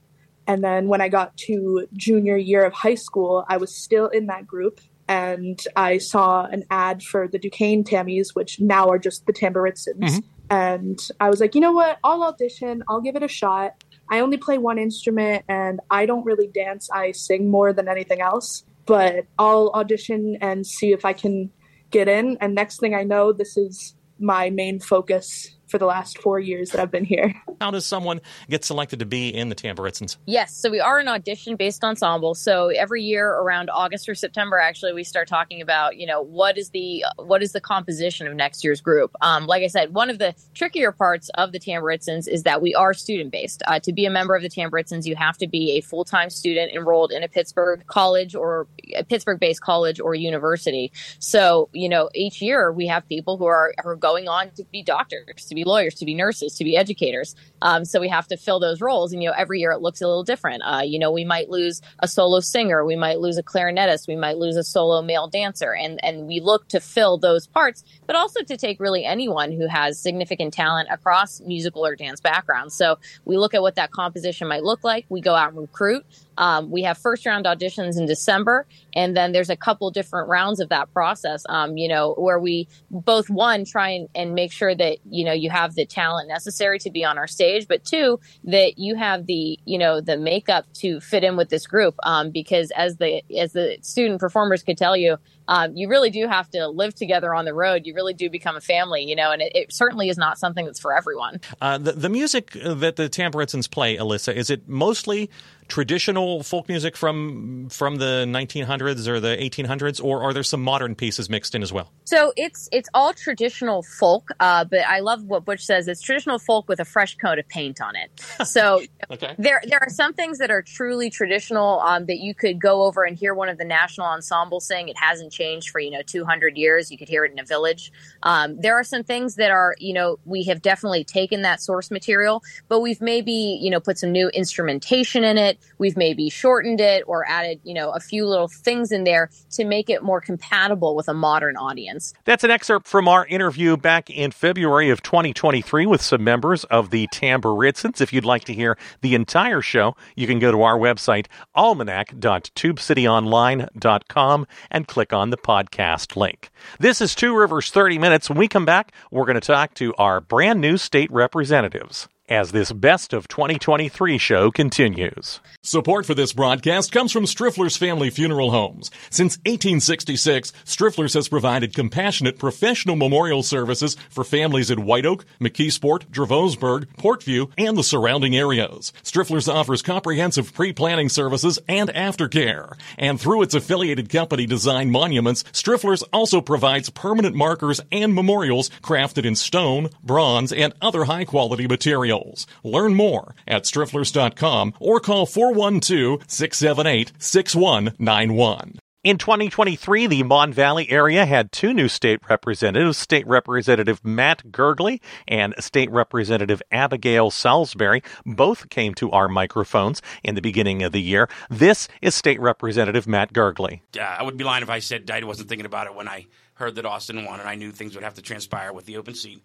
And 0.46 0.64
then 0.64 0.88
when 0.88 1.02
I 1.02 1.08
got 1.10 1.36
to 1.48 1.86
junior 1.92 2.36
year 2.38 2.64
of 2.64 2.72
high 2.72 2.94
school, 2.94 3.44
I 3.48 3.58
was 3.58 3.76
still 3.76 4.08
in 4.08 4.26
that 4.26 4.46
group 4.46 4.80
and 5.08 5.58
I 5.74 5.98
saw 5.98 6.44
an 6.44 6.64
ad 6.70 7.02
for 7.02 7.26
the 7.26 7.38
Duquesne 7.38 7.82
Tammies, 7.82 8.34
which 8.34 8.60
now 8.60 8.88
are 8.88 8.98
just 8.98 9.26
the 9.26 9.32
Tamburitzans. 9.32 9.98
Mm-hmm. 9.98 10.18
And 10.50 10.98
I 11.20 11.28
was 11.28 11.40
like, 11.40 11.54
you 11.54 11.60
know 11.60 11.72
what? 11.72 11.98
I'll 12.04 12.22
audition. 12.22 12.82
I'll 12.88 13.00
give 13.00 13.16
it 13.16 13.22
a 13.22 13.28
shot. 13.28 13.84
I 14.10 14.20
only 14.20 14.36
play 14.36 14.58
one 14.58 14.78
instrument 14.78 15.44
and 15.48 15.80
I 15.90 16.06
don't 16.06 16.24
really 16.24 16.46
dance. 16.46 16.88
I 16.92 17.12
sing 17.12 17.50
more 17.50 17.72
than 17.72 17.88
anything 17.88 18.20
else. 18.20 18.64
But 18.86 19.26
I'll 19.38 19.70
audition 19.74 20.38
and 20.40 20.66
see 20.66 20.92
if 20.92 21.04
I 21.04 21.12
can 21.12 21.50
get 21.90 22.08
in. 22.08 22.38
And 22.40 22.54
next 22.54 22.80
thing 22.80 22.94
I 22.94 23.02
know, 23.02 23.32
this 23.32 23.58
is 23.58 23.94
my 24.18 24.48
main 24.48 24.80
focus 24.80 25.57
for 25.68 25.78
the 25.78 25.86
last 25.86 26.18
four 26.18 26.40
years 26.40 26.70
that 26.70 26.80
I've 26.80 26.90
been 26.90 27.04
here. 27.04 27.34
How 27.60 27.70
does 27.70 27.86
someone 27.86 28.20
get 28.48 28.64
selected 28.64 28.98
to 29.00 29.06
be 29.06 29.28
in 29.28 29.48
the 29.48 29.54
Tamburitzans? 29.54 30.16
Yes, 30.26 30.56
so 30.56 30.70
we 30.70 30.80
are 30.80 30.98
an 30.98 31.08
audition-based 31.08 31.84
ensemble. 31.84 32.34
So 32.34 32.68
every 32.68 33.02
year 33.02 33.28
around 33.28 33.70
August 33.70 34.08
or 34.08 34.14
September, 34.14 34.58
actually, 34.58 34.92
we 34.92 35.04
start 35.04 35.28
talking 35.28 35.60
about, 35.60 35.96
you 35.96 36.06
know, 36.06 36.22
what 36.22 36.56
is 36.56 36.70
the 36.70 37.04
what 37.16 37.42
is 37.42 37.52
the 37.52 37.60
composition 37.60 38.26
of 38.26 38.34
next 38.34 38.64
year's 38.64 38.80
group. 38.80 39.14
Um, 39.20 39.46
like 39.46 39.62
I 39.62 39.66
said, 39.66 39.94
one 39.94 40.10
of 40.10 40.18
the 40.18 40.34
trickier 40.54 40.92
parts 40.92 41.30
of 41.34 41.52
the 41.52 41.60
Tamburitzans 41.60 42.28
is 42.28 42.44
that 42.44 42.62
we 42.62 42.74
are 42.74 42.94
student-based. 42.94 43.62
Uh, 43.66 43.78
to 43.80 43.92
be 43.92 44.06
a 44.06 44.10
member 44.10 44.34
of 44.34 44.42
the 44.42 44.48
Tamburitzans, 44.48 45.04
you 45.04 45.16
have 45.16 45.36
to 45.38 45.46
be 45.46 45.72
a 45.72 45.80
full-time 45.80 46.30
student 46.30 46.72
enrolled 46.72 47.12
in 47.12 47.22
a 47.22 47.28
Pittsburgh 47.28 47.84
college 47.86 48.34
or 48.34 48.66
a 48.96 49.04
Pittsburgh-based 49.04 49.60
college 49.60 50.00
or 50.00 50.14
university. 50.14 50.92
So, 51.18 51.68
you 51.72 51.88
know, 51.88 52.08
each 52.14 52.40
year 52.40 52.72
we 52.72 52.86
have 52.86 53.06
people 53.08 53.36
who 53.36 53.46
are, 53.46 53.74
who 53.82 53.90
are 53.90 53.96
going 53.96 54.28
on 54.28 54.50
to 54.52 54.64
be 54.64 54.82
doctors, 54.82 55.46
to 55.46 55.54
be 55.58 55.64
lawyers, 55.64 55.94
to 55.96 56.04
be 56.04 56.14
nurses, 56.14 56.54
to 56.56 56.64
be 56.64 56.76
educators. 56.76 57.34
Um, 57.62 57.84
so 57.84 58.00
we 58.00 58.08
have 58.08 58.26
to 58.28 58.36
fill 58.36 58.60
those 58.60 58.80
roles. 58.80 59.12
And, 59.12 59.22
you 59.22 59.28
know, 59.28 59.34
every 59.36 59.60
year 59.60 59.72
it 59.72 59.80
looks 59.80 60.00
a 60.00 60.06
little 60.06 60.24
different. 60.24 60.62
Uh, 60.64 60.82
you 60.84 60.98
know, 60.98 61.10
we 61.10 61.24
might 61.24 61.48
lose 61.50 61.80
a 61.98 62.08
solo 62.08 62.40
singer, 62.40 62.84
we 62.84 62.96
might 62.96 63.18
lose 63.18 63.38
a 63.38 63.42
clarinetist, 63.42 64.06
we 64.06 64.16
might 64.16 64.38
lose 64.38 64.56
a 64.56 64.64
solo 64.64 65.02
male 65.02 65.28
dancer. 65.28 65.74
And, 65.74 66.02
and 66.04 66.26
we 66.26 66.40
look 66.40 66.68
to 66.68 66.80
fill 66.80 67.18
those 67.18 67.46
parts, 67.46 67.84
but 68.06 68.16
also 68.16 68.42
to 68.42 68.56
take 68.56 68.80
really 68.80 69.04
anyone 69.04 69.52
who 69.52 69.66
has 69.66 70.00
significant 70.00 70.54
talent 70.54 70.88
across 70.90 71.40
musical 71.40 71.84
or 71.84 71.96
dance 71.96 72.20
backgrounds. 72.20 72.74
So 72.74 72.98
we 73.24 73.36
look 73.36 73.54
at 73.54 73.62
what 73.62 73.74
that 73.74 73.90
composition 73.90 74.48
might 74.48 74.62
look 74.62 74.84
like. 74.84 75.06
We 75.08 75.20
go 75.20 75.34
out 75.34 75.50
and 75.50 75.58
recruit. 75.60 76.04
Um, 76.38 76.70
we 76.70 76.82
have 76.84 76.96
first 76.96 77.26
round 77.26 77.44
auditions 77.44 77.98
in 77.98 78.06
December, 78.06 78.66
and 78.94 79.16
then 79.16 79.32
there's 79.32 79.50
a 79.50 79.56
couple 79.56 79.90
different 79.90 80.28
rounds 80.28 80.60
of 80.60 80.70
that 80.70 80.92
process. 80.92 81.44
Um, 81.48 81.76
you 81.76 81.88
know, 81.88 82.14
where 82.14 82.38
we 82.38 82.68
both 82.90 83.28
one 83.28 83.64
try 83.64 83.90
and, 83.90 84.08
and 84.14 84.34
make 84.34 84.52
sure 84.52 84.74
that 84.74 84.98
you 85.10 85.24
know 85.24 85.32
you 85.32 85.50
have 85.50 85.74
the 85.74 85.84
talent 85.84 86.28
necessary 86.28 86.78
to 86.78 86.90
be 86.90 87.04
on 87.04 87.18
our 87.18 87.26
stage, 87.26 87.68
but 87.68 87.84
two 87.84 88.18
that 88.44 88.78
you 88.78 88.94
have 88.94 89.26
the 89.26 89.58
you 89.64 89.78
know 89.78 90.00
the 90.00 90.16
makeup 90.16 90.64
to 90.74 91.00
fit 91.00 91.24
in 91.24 91.36
with 91.36 91.50
this 91.50 91.66
group. 91.66 91.94
Um, 92.04 92.30
because 92.30 92.70
as 92.70 92.96
the 92.96 93.22
as 93.36 93.52
the 93.52 93.76
student 93.82 94.20
performers 94.20 94.62
could 94.62 94.78
tell 94.78 94.96
you, 94.96 95.18
um, 95.48 95.76
you 95.76 95.88
really 95.88 96.10
do 96.10 96.28
have 96.28 96.48
to 96.50 96.68
live 96.68 96.94
together 96.94 97.34
on 97.34 97.44
the 97.44 97.54
road. 97.54 97.82
You 97.86 97.94
really 97.94 98.14
do 98.14 98.30
become 98.30 98.56
a 98.56 98.60
family, 98.60 99.02
you 99.02 99.16
know, 99.16 99.32
and 99.32 99.42
it, 99.42 99.52
it 99.54 99.72
certainly 99.72 100.08
is 100.08 100.18
not 100.18 100.38
something 100.38 100.64
that's 100.64 100.78
for 100.78 100.96
everyone. 100.96 101.40
Uh, 101.60 101.78
the, 101.78 101.92
the 101.92 102.08
music 102.08 102.52
that 102.52 102.96
the 102.96 103.08
Tamburitzans 103.08 103.70
play, 103.70 103.96
Alyssa, 103.96 104.34
is 104.34 104.50
it 104.50 104.68
mostly 104.68 105.30
traditional 105.68 106.42
folk 106.42 106.68
music 106.68 106.96
from 106.96 107.68
from 107.70 107.96
the 107.96 108.24
1900s 108.26 109.06
or 109.06 109.20
the 109.20 109.36
1800s, 109.36 110.02
or 110.02 110.22
are 110.22 110.32
there 110.32 110.42
some 110.42 110.62
modern 110.62 110.94
pieces 110.94 111.30
mixed 111.30 111.54
in 111.54 111.62
as 111.62 111.72
well? 111.72 111.92
So 112.04 112.32
it's 112.36 112.68
it's 112.72 112.88
all 112.94 113.12
traditional 113.12 113.82
folk, 113.82 114.30
uh, 114.40 114.64
but 114.64 114.80
I 114.80 115.00
love 115.00 115.24
what 115.24 115.44
Butch 115.44 115.64
says. 115.64 115.86
It's 115.86 116.00
traditional 116.00 116.38
folk 116.38 116.68
with 116.68 116.80
a 116.80 116.84
fresh 116.84 117.16
coat 117.16 117.38
of 117.38 117.48
paint 117.48 117.80
on 117.80 117.94
it. 117.96 118.10
So 118.48 118.80
okay. 119.10 119.34
there 119.38 119.60
there 119.66 119.78
are 119.82 119.90
some 119.90 120.14
things 120.14 120.38
that 120.38 120.50
are 120.50 120.62
truly 120.62 121.10
traditional 121.10 121.80
um, 121.80 122.06
that 122.06 122.18
you 122.18 122.34
could 122.34 122.60
go 122.60 122.84
over 122.84 123.04
and 123.04 123.16
hear 123.16 123.34
one 123.34 123.50
of 123.50 123.58
the 123.58 123.64
national 123.64 124.06
ensembles 124.06 124.66
sing. 124.66 124.88
It 124.88 124.96
hasn't 124.96 125.32
changed 125.38 125.70
for 125.70 125.80
you 125.80 125.90
know 125.90 126.02
200 126.02 126.56
years. 126.56 126.90
You 126.90 126.98
could 126.98 127.08
hear 127.08 127.24
it 127.24 127.32
in 127.32 127.38
a 127.38 127.44
village. 127.44 127.92
Um, 128.22 128.60
there 128.60 128.74
are 128.74 128.84
some 128.84 129.04
things 129.04 129.36
that 129.36 129.50
are 129.50 129.74
you 129.78 129.92
know 129.92 130.18
we 130.24 130.42
have 130.44 130.62
definitely 130.62 131.04
taken 131.04 131.42
that 131.42 131.60
source 131.62 131.90
material, 131.90 132.42
but 132.68 132.80
we've 132.80 133.00
maybe 133.00 133.58
you 133.62 133.70
know 133.70 133.80
put 133.80 133.98
some 133.98 134.12
new 134.12 134.28
instrumentation 134.30 135.24
in 135.24 135.38
it. 135.38 135.58
We've 135.78 135.96
maybe 135.96 136.28
shortened 136.30 136.80
it 136.80 137.04
or 137.06 137.26
added 137.28 137.60
you 137.62 137.74
know 137.74 137.90
a 137.90 138.00
few 138.00 138.26
little 138.26 138.48
things 138.48 138.90
in 138.92 139.04
there 139.04 139.30
to 139.50 139.64
make 139.64 139.88
it 139.88 140.02
more 140.02 140.20
compatible 140.20 140.96
with 140.96 141.08
a 141.08 141.14
modern 141.14 141.56
audience. 141.56 142.12
That's 142.24 142.42
an 142.44 142.50
excerpt 142.50 142.88
from 142.88 143.08
our 143.08 143.26
interview 143.26 143.76
back 143.76 144.10
in 144.10 144.32
February 144.32 144.90
of 144.90 145.02
2023 145.02 145.86
with 145.86 146.02
some 146.02 146.24
members 146.24 146.64
of 146.64 146.90
the 146.90 147.06
Tamburitzans. 147.08 148.00
If 148.00 148.12
you'd 148.12 148.24
like 148.24 148.44
to 148.44 148.54
hear 148.54 148.78
the 149.00 149.14
entire 149.14 149.62
show, 149.62 149.96
you 150.16 150.26
can 150.26 150.38
go 150.38 150.50
to 150.50 150.62
our 150.62 150.78
website, 150.78 151.26
almanac.tubecityonline.com, 151.54 154.46
and 154.70 154.88
click 154.88 155.12
on 155.12 155.27
the 155.30 155.36
podcast 155.36 156.16
link. 156.16 156.50
This 156.78 157.00
is 157.00 157.14
Two 157.14 157.36
Rivers 157.36 157.70
30 157.70 157.98
Minutes. 157.98 158.28
When 158.28 158.38
we 158.38 158.48
come 158.48 158.64
back, 158.64 158.92
we're 159.10 159.26
going 159.26 159.40
to 159.40 159.40
talk 159.40 159.74
to 159.74 159.94
our 159.94 160.20
brand 160.20 160.60
new 160.60 160.76
state 160.76 161.10
representatives 161.10 162.08
as 162.28 162.52
this 162.52 162.72
Best 162.72 163.12
of 163.12 163.28
2023 163.28 164.18
show 164.18 164.50
continues. 164.50 165.40
Support 165.62 166.06
for 166.06 166.14
this 166.14 166.32
broadcast 166.32 166.92
comes 166.92 167.12
from 167.12 167.24
Striffler's 167.24 167.76
Family 167.76 168.10
Funeral 168.10 168.50
Homes. 168.50 168.90
Since 169.10 169.38
1866, 169.38 170.52
Striffler's 170.64 171.14
has 171.14 171.28
provided 171.28 171.74
compassionate 171.74 172.38
professional 172.38 172.96
memorial 172.96 173.42
services 173.42 173.96
for 174.10 174.24
families 174.24 174.70
in 174.70 174.84
White 174.84 175.06
Oak, 175.06 175.24
McKeesport, 175.40 176.06
Dravosburg, 176.10 176.86
Portview, 176.96 177.50
and 177.56 177.76
the 177.76 177.82
surrounding 177.82 178.36
areas. 178.36 178.92
Striffler's 179.02 179.48
offers 179.48 179.82
comprehensive 179.82 180.52
pre-planning 180.52 181.08
services 181.08 181.58
and 181.68 181.88
aftercare. 181.90 182.78
And 182.98 183.20
through 183.20 183.42
its 183.42 183.54
affiliated 183.54 184.10
company 184.10 184.46
Design 184.46 184.90
Monuments, 184.90 185.44
Striffler's 185.52 186.02
also 186.04 186.40
provides 186.40 186.90
permanent 186.90 187.34
markers 187.34 187.80
and 187.90 188.14
memorials 188.14 188.70
crafted 188.82 189.24
in 189.24 189.36
stone, 189.36 189.90
bronze, 190.02 190.52
and 190.52 190.72
other 190.80 191.04
high-quality 191.04 191.66
materials. 191.66 192.17
Learn 192.64 192.94
more 192.94 193.34
at 193.46 193.64
strifflers.com 193.64 194.74
or 194.80 195.00
call 195.00 195.26
412 195.26 196.24
678 196.26 197.12
6191. 197.18 198.78
In 199.04 199.16
2023, 199.16 200.08
the 200.08 200.22
Mon 200.24 200.52
Valley 200.52 200.90
area 200.90 201.24
had 201.24 201.52
two 201.52 201.72
new 201.72 201.86
state 201.86 202.20
representatives, 202.28 202.98
State 202.98 203.26
Representative 203.28 204.04
Matt 204.04 204.42
Gergely 204.50 205.00
and 205.28 205.54
State 205.60 205.90
Representative 205.92 206.60
Abigail 206.72 207.30
Salisbury. 207.30 208.02
Both 208.26 208.68
came 208.70 208.94
to 208.96 209.10
our 209.12 209.28
microphones 209.28 210.02
in 210.24 210.34
the 210.34 210.42
beginning 210.42 210.82
of 210.82 210.90
the 210.90 211.00
year. 211.00 211.28
This 211.48 211.86
is 212.02 212.16
State 212.16 212.40
Representative 212.40 213.06
Matt 213.06 213.32
Gergely. 213.32 213.80
Uh, 213.96 214.02
I 214.02 214.24
would 214.24 214.36
be 214.36 214.42
lying 214.42 214.64
if 214.64 214.68
I 214.68 214.80
said 214.80 215.08
I 215.10 215.22
wasn't 215.22 215.48
thinking 215.48 215.64
about 215.66 215.86
it 215.86 215.94
when 215.94 216.08
I 216.08 216.26
heard 216.54 216.74
that 216.74 216.84
Austin 216.84 217.24
won, 217.24 217.38
and 217.38 217.48
I 217.48 217.54
knew 217.54 217.70
things 217.70 217.94
would 217.94 218.02
have 218.02 218.14
to 218.14 218.22
transpire 218.22 218.72
with 218.72 218.84
the 218.86 218.96
open 218.96 219.14
seat. 219.14 219.44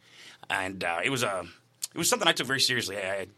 And 0.49 0.83
uh, 0.83 1.01
it 1.03 1.11
was 1.11 1.21
a 1.21 1.45
it 1.93 1.97
was 1.97 2.09
something 2.09 2.27
I 2.27 2.31
took 2.31 2.47
very 2.47 2.61
seriously. 2.61 2.97
I 2.97 3.01
had 3.01 3.29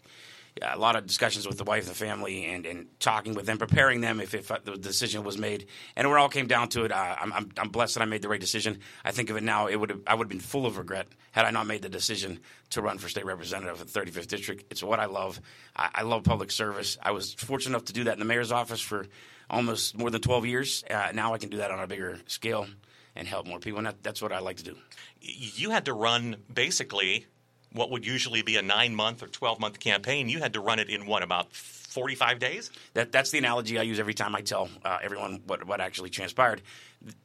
a 0.62 0.78
lot 0.78 0.96
of 0.96 1.06
discussions 1.06 1.46
with 1.48 1.58
the 1.58 1.64
wife, 1.66 1.86
the 1.86 1.94
family, 1.94 2.46
and, 2.46 2.66
and 2.66 2.88
talking 3.00 3.34
with 3.34 3.46
them, 3.46 3.58
preparing 3.58 4.00
them 4.00 4.22
if, 4.22 4.34
if 4.34 4.48
the 4.48 4.78
decision 4.78 5.24
was 5.24 5.38
made. 5.38 5.68
And 5.96 6.08
it 6.08 6.14
all 6.14 6.30
came 6.30 6.48
down 6.48 6.70
to 6.70 6.86
it, 6.86 6.92
uh, 6.92 7.16
I'm, 7.20 7.34
I'm, 7.34 7.52
I'm, 7.58 7.70
blessed 7.70 7.96
that 7.96 8.02
I 8.02 8.06
made 8.06 8.22
the 8.22 8.30
right 8.30 8.40
decision. 8.40 8.80
I 9.04 9.12
think 9.12 9.30
of 9.30 9.36
it 9.36 9.44
now, 9.44 9.68
it 9.68 9.76
would 9.76 10.04
I 10.08 10.16
would 10.16 10.26
have 10.26 10.30
been 10.30 10.40
full 10.40 10.66
of 10.66 10.78
regret 10.78 11.08
had 11.32 11.46
I 11.46 11.52
not 11.52 11.68
made 11.68 11.82
the 11.82 11.90
decision 11.90 12.40
to 12.70 12.82
run 12.82 12.98
for 12.98 13.10
state 13.10 13.26
representative 13.26 13.82
of 13.82 13.92
the 13.92 14.00
35th 14.00 14.28
district. 14.28 14.66
It's 14.72 14.82
what 14.82 15.00
I 15.00 15.06
love. 15.06 15.42
I, 15.76 15.90
I 15.96 16.02
love 16.04 16.24
public 16.24 16.52
service. 16.52 16.98
I 17.02 17.12
was 17.12 17.34
fortunate 17.34 17.76
enough 17.76 17.86
to 17.86 17.94
do 17.94 18.06
that 18.06 18.14
in 18.14 18.20
the 18.20 18.26
mayor's 18.26 18.52
office 18.52 18.82
for 18.82 19.08
almost 19.50 19.98
more 19.98 20.10
than 20.10 20.22
12 20.22 20.46
years. 20.46 20.84
Uh, 20.90 21.10
now 21.14 21.34
I 21.34 21.38
can 21.38 21.50
do 21.50 21.58
that 21.58 21.72
on 21.72 21.80
a 21.80 21.88
bigger 21.88 22.20
scale 22.28 22.66
and 23.18 23.28
help 23.28 23.48
more 23.48 23.60
people, 23.60 23.80
and 23.80 23.88
that, 23.88 24.04
that's 24.04 24.22
what 24.22 24.32
I 24.32 24.40
like 24.40 24.58
to 24.58 24.64
do. 24.64 24.76
You 25.22 25.72
had 25.72 25.86
to 25.86 25.94
run 25.94 26.38
basically 26.54 27.26
what 27.76 27.92
would 27.92 28.06
usually 28.06 28.42
be 28.42 28.58
a 28.58 28.62
nine 28.62 28.96
month 28.96 29.22
or 29.22 29.28
12 29.28 29.60
month 29.60 29.80
campaign, 29.80 30.30
you 30.30 30.40
had 30.40 30.54
to 30.54 30.62
run 30.62 30.80
it 30.80 30.90
in 30.90 31.06
what, 31.06 31.22
about 31.24 31.54
45 31.54 32.40
days? 32.40 32.72
That, 32.94 33.12
that's 33.12 33.32
the 33.32 33.38
analogy 33.38 33.78
I 33.78 33.82
use 33.84 34.00
every 34.00 34.14
time 34.14 34.34
I 34.36 34.42
tell 34.42 34.70
uh, 34.84 34.98
everyone 35.02 35.42
what, 35.46 35.66
what 35.66 35.82
actually 35.82 36.10
transpired. 36.10 36.62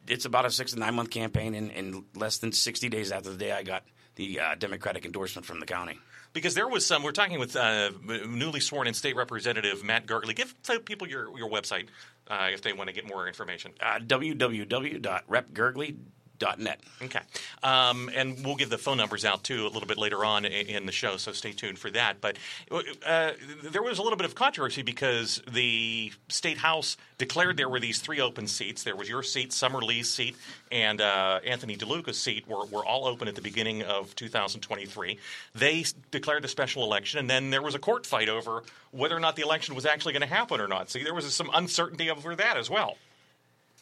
It's 0.09 0.25
about 0.25 0.45
a 0.45 0.51
six 0.51 0.73
to 0.73 0.79
nine 0.79 0.95
month 0.95 1.11
campaign 1.11 1.55
in, 1.55 1.71
in 1.71 2.05
less 2.15 2.39
than 2.39 2.53
60 2.53 2.89
days 2.89 3.13
after 3.13 3.31
the 3.31 3.37
day 3.37 3.53
I 3.53 3.63
got 3.63 3.85
the 4.17 4.41
uh, 4.41 4.55
Democratic 4.57 5.05
endorsement 5.05 5.47
from 5.47 5.61
the 5.61 5.67
county. 5.67 5.99
Because 6.33 6.55
there 6.55 6.69
was 6.69 6.87
some, 6.87 7.03
we're 7.03 7.11
talking 7.11 7.41
with 7.41 7.57
uh, 7.57 7.91
newly 8.29 8.61
sworn 8.61 8.87
in 8.87 8.95
state 8.95 9.17
representative 9.17 9.83
Matt 9.83 10.07
Gergely. 10.07 10.37
Give 10.37 10.55
people 10.85 11.09
your, 11.09 11.37
your 11.37 11.51
website 11.51 11.89
uh, 12.29 12.51
if 12.53 12.63
they 12.63 12.73
want 12.73 12.87
to 12.89 12.95
get 12.95 13.09
more 13.09 13.27
information. 13.27 13.73
Uh, 13.81 13.99
www.repgergely.com 13.99 15.97
net. 16.59 16.81
Okay. 17.03 17.21
Um, 17.63 18.11
and 18.15 18.45
we'll 18.45 18.57
give 18.57 18.71
the 18.71 18.79
phone 18.79 18.97
numbers 18.97 19.25
out 19.25 19.45
too 19.45 19.67
a 19.67 19.69
little 19.69 19.87
bit 19.87 19.99
later 19.99 20.25
on 20.25 20.45
in 20.45 20.87
the 20.87 20.93
show, 20.93 21.17
so 21.17 21.33
stay 21.33 21.53
tuned 21.53 21.79
for 21.79 21.91
that. 21.91 22.21
But 22.21 22.37
uh, 23.07 23.33
there 23.63 23.83
was 23.83 23.99
a 23.99 24.03
little 24.03 24.17
bit 24.17 24.27
of 24.27 24.35
controversy 24.35 24.83
because 24.83 25.43
the 25.51 26.13
state 26.29 26.59
house 26.59 26.97
declared 27.19 27.57
there 27.57 27.69
were 27.69 27.81
these 27.81 28.01
three 28.01 28.21
open 28.21 28.47
seats. 28.47 28.83
There 28.83 28.97
was 28.97 29.09
your 29.09 29.23
seat, 29.23 29.53
Summer 29.53 29.81
Lee's 29.81 30.09
seat, 30.09 30.37
and 30.73 31.01
uh, 31.01 31.41
Anthony 31.47 31.77
DeLuca's 31.77 32.19
seat 32.19 32.49
were, 32.49 32.65
were 32.67 32.85
all 32.85 33.07
open 33.07 33.29
at 33.29 33.35
the 33.35 33.43
beginning 33.43 33.83
of 33.83 34.15
2023. 34.17 35.19
They 35.55 35.85
declared 36.11 36.45
a 36.45 36.49
special 36.49 36.85
election, 36.85 37.21
and 37.21 37.29
then 37.29 37.51
there 37.51 37.63
was 37.63 37.75
a 37.75 37.79
court 37.79 38.07
fight 38.07 38.29
over 38.29 38.63
whether 38.91 39.17
or 39.17 39.21
not 39.21 39.37
the 39.37 39.43
election 39.43 39.75
was 39.75 39.87
actually 39.87 40.13
going 40.15 40.23
to 40.23 40.35
happen 40.35 40.61
or 40.61 40.69
not. 40.69 40.91
See, 40.91 41.03
there 41.03 41.15
was 41.15 41.33
some 41.33 41.51
uncertainty 41.53 42.11
over 42.11 42.35
that 42.35 42.57
as 42.57 42.71
well 42.71 42.97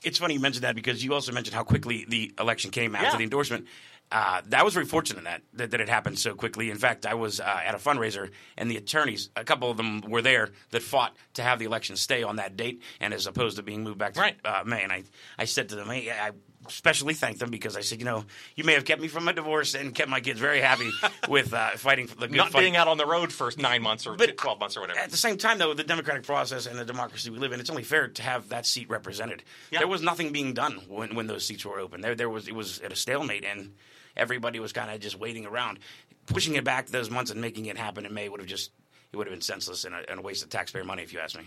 it's 0.03 0.19
funny 0.19 0.35
you 0.35 0.41
mentioned 0.41 0.65
that 0.65 0.75
because 0.75 1.05
you 1.05 1.15
also 1.15 1.33
mentioned 1.33 1.55
how 1.55 1.65
quickly 1.65 2.05
the 2.09 2.35
election 2.39 2.71
came 2.71 2.95
after 2.95 3.09
yeah. 3.09 3.17
the 3.17 3.25
endorsement. 3.25 3.67
Uh, 4.11 4.41
that 4.47 4.65
was 4.65 4.73
very 4.73 4.87
fortunate 4.87 5.25
that, 5.25 5.43
that, 5.53 5.71
that 5.71 5.81
it 5.83 5.89
happened 5.89 6.19
so 6.19 6.35
quickly. 6.35 6.71
In 6.71 6.79
fact, 6.79 7.05
I 7.05 7.13
was 7.13 7.41
uh, 7.41 7.61
at 7.63 7.75
a 7.75 7.79
fundraiser, 7.79 8.31
and 8.57 8.71
the 8.71 8.79
attorneys, 8.79 9.29
a 9.37 9.45
couple 9.45 9.71
of 9.71 9.77
them 9.77 10.01
were 10.01 10.23
there 10.23 10.51
that 10.71 10.83
fought 10.83 11.15
to 11.35 11.43
have 11.43 11.59
the 11.59 11.67
election 11.67 11.95
stay 11.97 12.23
on 12.23 12.37
that 12.37 12.57
date, 12.57 12.81
and 13.01 13.13
as 13.13 13.27
opposed 13.27 13.59
to 13.59 13.63
being 13.63 13.85
moved 13.85 13.99
back 13.99 14.15
to 14.15 14.21
right. 14.21 14.37
uh, 14.47 14.63
May. 14.65 14.83
And 14.83 14.93
I, 14.93 15.03
I 15.39 15.45
said 15.45 15.69
to 15.71 15.77
them, 15.77 15.89
hey, 15.89 16.11
I 16.11 16.31
especially 16.69 17.15
thank 17.15 17.39
them 17.39 17.51
because 17.51 17.77
I 17.77 17.81
said, 17.81 17.99
you 17.99 18.05
know, 18.05 18.25
you 18.55 18.65
may 18.65 18.75
have 18.75 18.85
kept 18.85 19.01
me 19.01 19.09
from 19.09 19.27
a 19.29 19.33
divorce 19.33 19.75
and 19.75 19.95
kept 19.95 20.09
my 20.09 20.21
kids 20.21 20.39
very 20.39 20.61
happy 20.61 20.91
with 21.29 21.53
uh, 21.53 21.71
fighting 21.71 22.07
for 22.07 22.17
the 22.17 22.29
good 22.29 22.37
Not 22.37 22.51
fight. 22.51 22.61
being 22.61 22.77
out 22.77 22.89
on 22.89 22.99
the 22.99 23.07
road 23.07 23.33
for 23.33 23.51
nine 23.59 23.83
months 23.83 24.07
or 24.07 24.17
but 24.17 24.37
12 24.37 24.61
months 24.61 24.77
or 24.77 24.81
whatever. 24.81 24.99
At 24.99 25.11
the 25.11 25.17
same 25.17 25.37
time, 25.37 25.59
though, 25.59 25.75
the 25.75 25.85
democratic 25.85 26.25
process 26.25 26.67
and 26.67 26.79
the 26.79 26.85
democracy 26.85 27.31
we 27.31 27.39
live 27.39 27.53
in, 27.53 27.61
it's 27.61 27.71
only 27.71 27.83
fair 27.83 28.09
to 28.09 28.23
have 28.23 28.49
that 28.51 28.67
seat 28.67 28.89
represented. 28.89 29.43
Yeah. 29.71 29.81
There 29.81 29.89
was 29.89 30.03
nothing 30.03 30.33
being 30.33 30.55
done 30.55 30.81
when, 30.89 31.15
when 31.15 31.27
those 31.27 31.45
seats 31.45 31.65
were 31.65 31.79
open. 31.79 32.01
There, 32.01 32.15
there 32.15 32.31
was 32.31 32.49
it 32.49 32.55
was 32.55 32.81
at 32.81 32.93
a 32.93 32.97
stalemate, 32.97 33.45
and 33.45 33.75
everybody 34.17 34.61
was 34.61 34.73
kind 34.73 34.91
of 34.91 35.01
just 35.01 35.19
waiting 35.19 35.47
around. 35.47 35.79
Pushing 36.27 36.57
it 36.57 36.65
back 36.65 36.87
those 36.87 37.11
months 37.11 37.31
and 37.31 37.41
making 37.41 37.67
it 37.67 37.79
happen 37.79 38.05
in 38.05 38.13
May 38.13 38.29
would 38.29 38.41
have 38.41 38.49
just 38.49 38.71
it 39.13 39.17
would 39.17 39.27
have 39.27 39.33
been 39.33 39.41
senseless 39.41 39.85
and 39.85 39.95
a, 39.95 40.11
and 40.11 40.19
a 40.19 40.23
waste 40.23 40.43
of 40.43 40.51
taxpayer 40.51 40.85
money, 40.85 41.03
if 41.03 41.13
you 41.13 41.19
ask 41.19 41.37
me. 41.37 41.45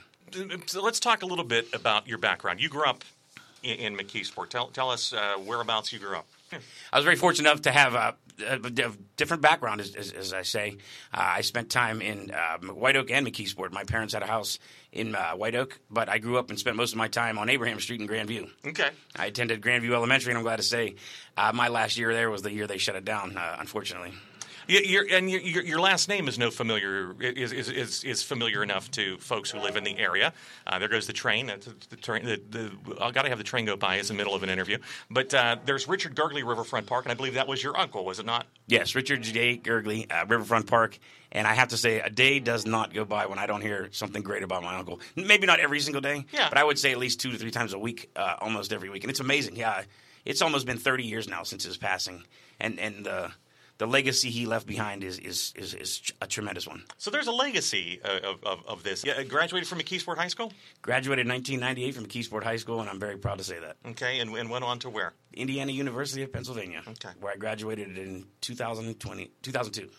So 0.66 0.82
let's 0.82 1.00
talk 1.00 1.22
a 1.22 1.25
little 1.25 1.44
bit 1.44 1.68
about 1.74 2.08
your 2.08 2.18
background. 2.18 2.60
You 2.62 2.70
grew 2.70 2.86
up 2.86 3.04
in, 3.63 3.96
in 3.96 3.98
McKeesport. 3.98 4.50
Tell, 4.50 4.68
tell 4.68 4.89
us 4.89 5.13
uh, 5.13 5.36
whereabouts 5.46 5.91
you 5.94 6.00
grew 6.00 6.15
up. 6.15 6.27
I 6.91 6.98
was 6.98 7.06
very 7.06 7.15
fortunate 7.15 7.50
enough 7.50 7.62
to 7.62 7.72
have 7.72 7.94
a, 7.96 8.15
a, 8.46 8.56
a 8.56 8.91
different 9.15 9.41
background, 9.41 9.80
as, 9.80 9.96
as, 9.96 10.12
as 10.12 10.34
I 10.34 10.41
say. 10.41 10.77
Uh, 11.13 11.22
I 11.38 11.41
spent 11.41 11.70
time 11.70 12.01
in 12.01 12.32
uh, 12.32 12.58
White 12.74 12.98
Oak 12.98 13.10
and 13.10 13.25
McKeesport. 13.25 13.72
My 13.72 13.86
parents 13.86 14.13
had 14.13 14.22
a 14.22 14.27
house 14.27 14.60
in 14.91 15.15
uh, 15.15 15.32
White 15.32 15.56
Oak, 15.56 15.80
but 15.89 16.10
I 16.10 16.18
grew 16.18 16.38
up 16.38 16.50
and 16.50 16.60
spent 16.60 16.75
most 16.75 16.91
of 16.91 16.98
my 16.98 17.08
time 17.08 17.38
on 17.38 17.50
Abraham 17.50 17.80
Street 17.80 18.01
in 18.01 18.08
Grandview. 18.08 18.50
Okay. 18.68 18.89
I 19.15 19.27
attended 19.27 19.62
Grandview 19.62 19.94
Elementary, 19.94 20.32
and 20.32 20.38
I'm 20.38 20.44
glad 20.44 20.58
to 20.58 20.63
say 20.63 20.96
uh, 21.38 21.53
my 21.53 21.70
last 21.70 21.98
year 21.98 22.13
there 22.13 22.30
was 22.30 22.41
the 22.41 22.51
year 22.51 22.68
they 22.68 22.77
shut 22.77 22.96
it 22.96 23.06
down, 23.06 23.38
uh, 23.38 23.56
unfortunately. 23.60 24.13
Your, 24.72 25.06
and 25.12 25.30
your, 25.30 25.42
your, 25.42 25.82
last 25.82 26.08
name 26.08 26.30
is 26.30 26.40
no 26.40 26.50
familiar 26.50 27.13
is, 27.20 27.51
is, 27.51 27.68
is, 27.68 28.04
is, 28.06 28.24
familiar 28.24 28.63
enough 28.63 28.90
to 28.92 29.18
folks 29.18 29.51
who 29.51 29.60
live 29.60 29.75
in 29.75 29.84
the 29.84 29.98
area. 29.98 30.32
Uh, 30.66 30.80
there 30.80 30.88
goes 30.88 31.08
the 31.08 31.13
train. 31.13 31.48
The, 31.48 31.75
the 31.90 31.98
train. 31.98 32.24
The, 32.24 32.42
the, 32.50 32.72
I 33.04 33.12
got 33.12 33.24
to 33.24 33.30
have 33.30 33.38
the 33.38 33.44
train 33.44 33.66
go 33.66 33.75
by 33.75 33.98
as 33.98 34.08
the 34.08 34.13
middle 34.13 34.34
of 34.34 34.44
an 34.44 34.50
interview. 34.50 34.78
But 35.10 35.34
uh, 35.34 35.58
there's 35.66 35.90
Richard 35.90 36.16
Gergely 36.16 36.48
Riverfront 36.48 36.88
Park, 36.88 37.04
and 37.04 37.12
I 37.12 37.16
believe 37.16 37.34
that 37.34 37.50
was 37.50 37.62
your 37.62 37.78
uncle, 37.78 38.06
was 38.06 38.20
it 38.20 38.25
not? 38.25 38.46
Yes, 38.68 38.96
Richard 38.96 39.24
J. 39.24 39.58
Gergely 39.58 40.10
uh, 40.10 40.25
Riverfront 40.25 40.68
Park. 40.68 40.98
And 41.34 41.46
I 41.46 41.54
have 41.54 41.68
to 41.70 41.78
say, 41.78 42.00
a 42.00 42.10
day 42.10 42.40
does 42.40 42.66
not 42.66 42.94
go 42.94 43.04
by 43.04 43.25
when 43.25 43.40
I 43.40 43.48
don't 43.48 43.62
hear 43.62 43.90
something 43.92 44.24
great 44.24 44.44
about 44.44 44.63
my 44.63 44.78
uncle. 44.78 45.01
Maybe 45.18 45.48
not 45.48 45.60
every 45.60 45.82
single 45.82 46.01
day, 46.01 46.25
yeah. 46.32 46.48
but 46.48 46.58
I 46.58 46.63
would 46.63 46.80
say 46.80 46.94
at 46.94 46.98
least 46.98 47.20
two 47.20 47.32
to 47.32 47.38
three 47.38 47.51
times 47.51 47.74
a 47.74 47.80
week, 47.80 48.10
uh, 48.16 48.36
almost 48.40 48.72
every 48.72 48.90
week. 48.90 49.04
And 49.04 49.12
it's 49.12 49.20
amazing. 49.20 49.58
Yeah, 49.58 49.84
it's 50.24 50.42
almost 50.42 50.66
been 50.66 50.78
30 50.78 51.04
years 51.04 51.28
now 51.28 51.44
since 51.44 51.66
his 51.66 51.75
passing, 51.75 52.24
and 52.60 52.80
and 52.80 53.08
the 53.81 53.88
legacy 53.88 54.29
he 54.29 54.45
left 54.45 54.67
behind 54.67 55.03
is 55.03 55.17
is 55.17 55.53
is, 55.55 55.73
is 55.73 56.01
a 56.21 56.27
tremendous 56.27 56.67
one. 56.67 56.83
So 57.00 57.09
there's 57.09 57.25
a 57.25 57.31
legacy 57.31 58.00
of, 58.03 58.43
of, 58.43 58.59
of 58.67 58.83
this. 58.83 59.03
Yeah, 59.03 59.23
graduated 59.23 59.67
from 59.67 59.79
McKeesport 59.79 60.17
High 60.17 60.27
School. 60.27 60.53
Graduated 60.83 61.25
in 61.25 61.31
1998 61.31 61.95
from 61.95 62.05
McKeesport 62.05 62.43
High 62.43 62.57
School, 62.57 62.79
and 62.79 62.88
I'm 62.88 63.00
very 63.00 63.17
proud 63.17 63.39
to 63.39 63.43
say 63.43 63.59
that. 63.59 63.77
Okay, 63.89 64.19
and, 64.19 64.29
and 64.35 64.51
went 64.51 64.63
on 64.63 64.77
to 64.79 64.89
where? 64.91 65.13
Indiana 65.33 65.71
University 65.71 66.21
of 66.21 66.31
Pennsylvania. 66.31 66.83
Okay, 66.88 67.09
where 67.21 67.33
I 67.33 67.38
graduated 67.38 67.97
in 67.97 68.27
2020 68.41 69.31
2002. 69.41 69.89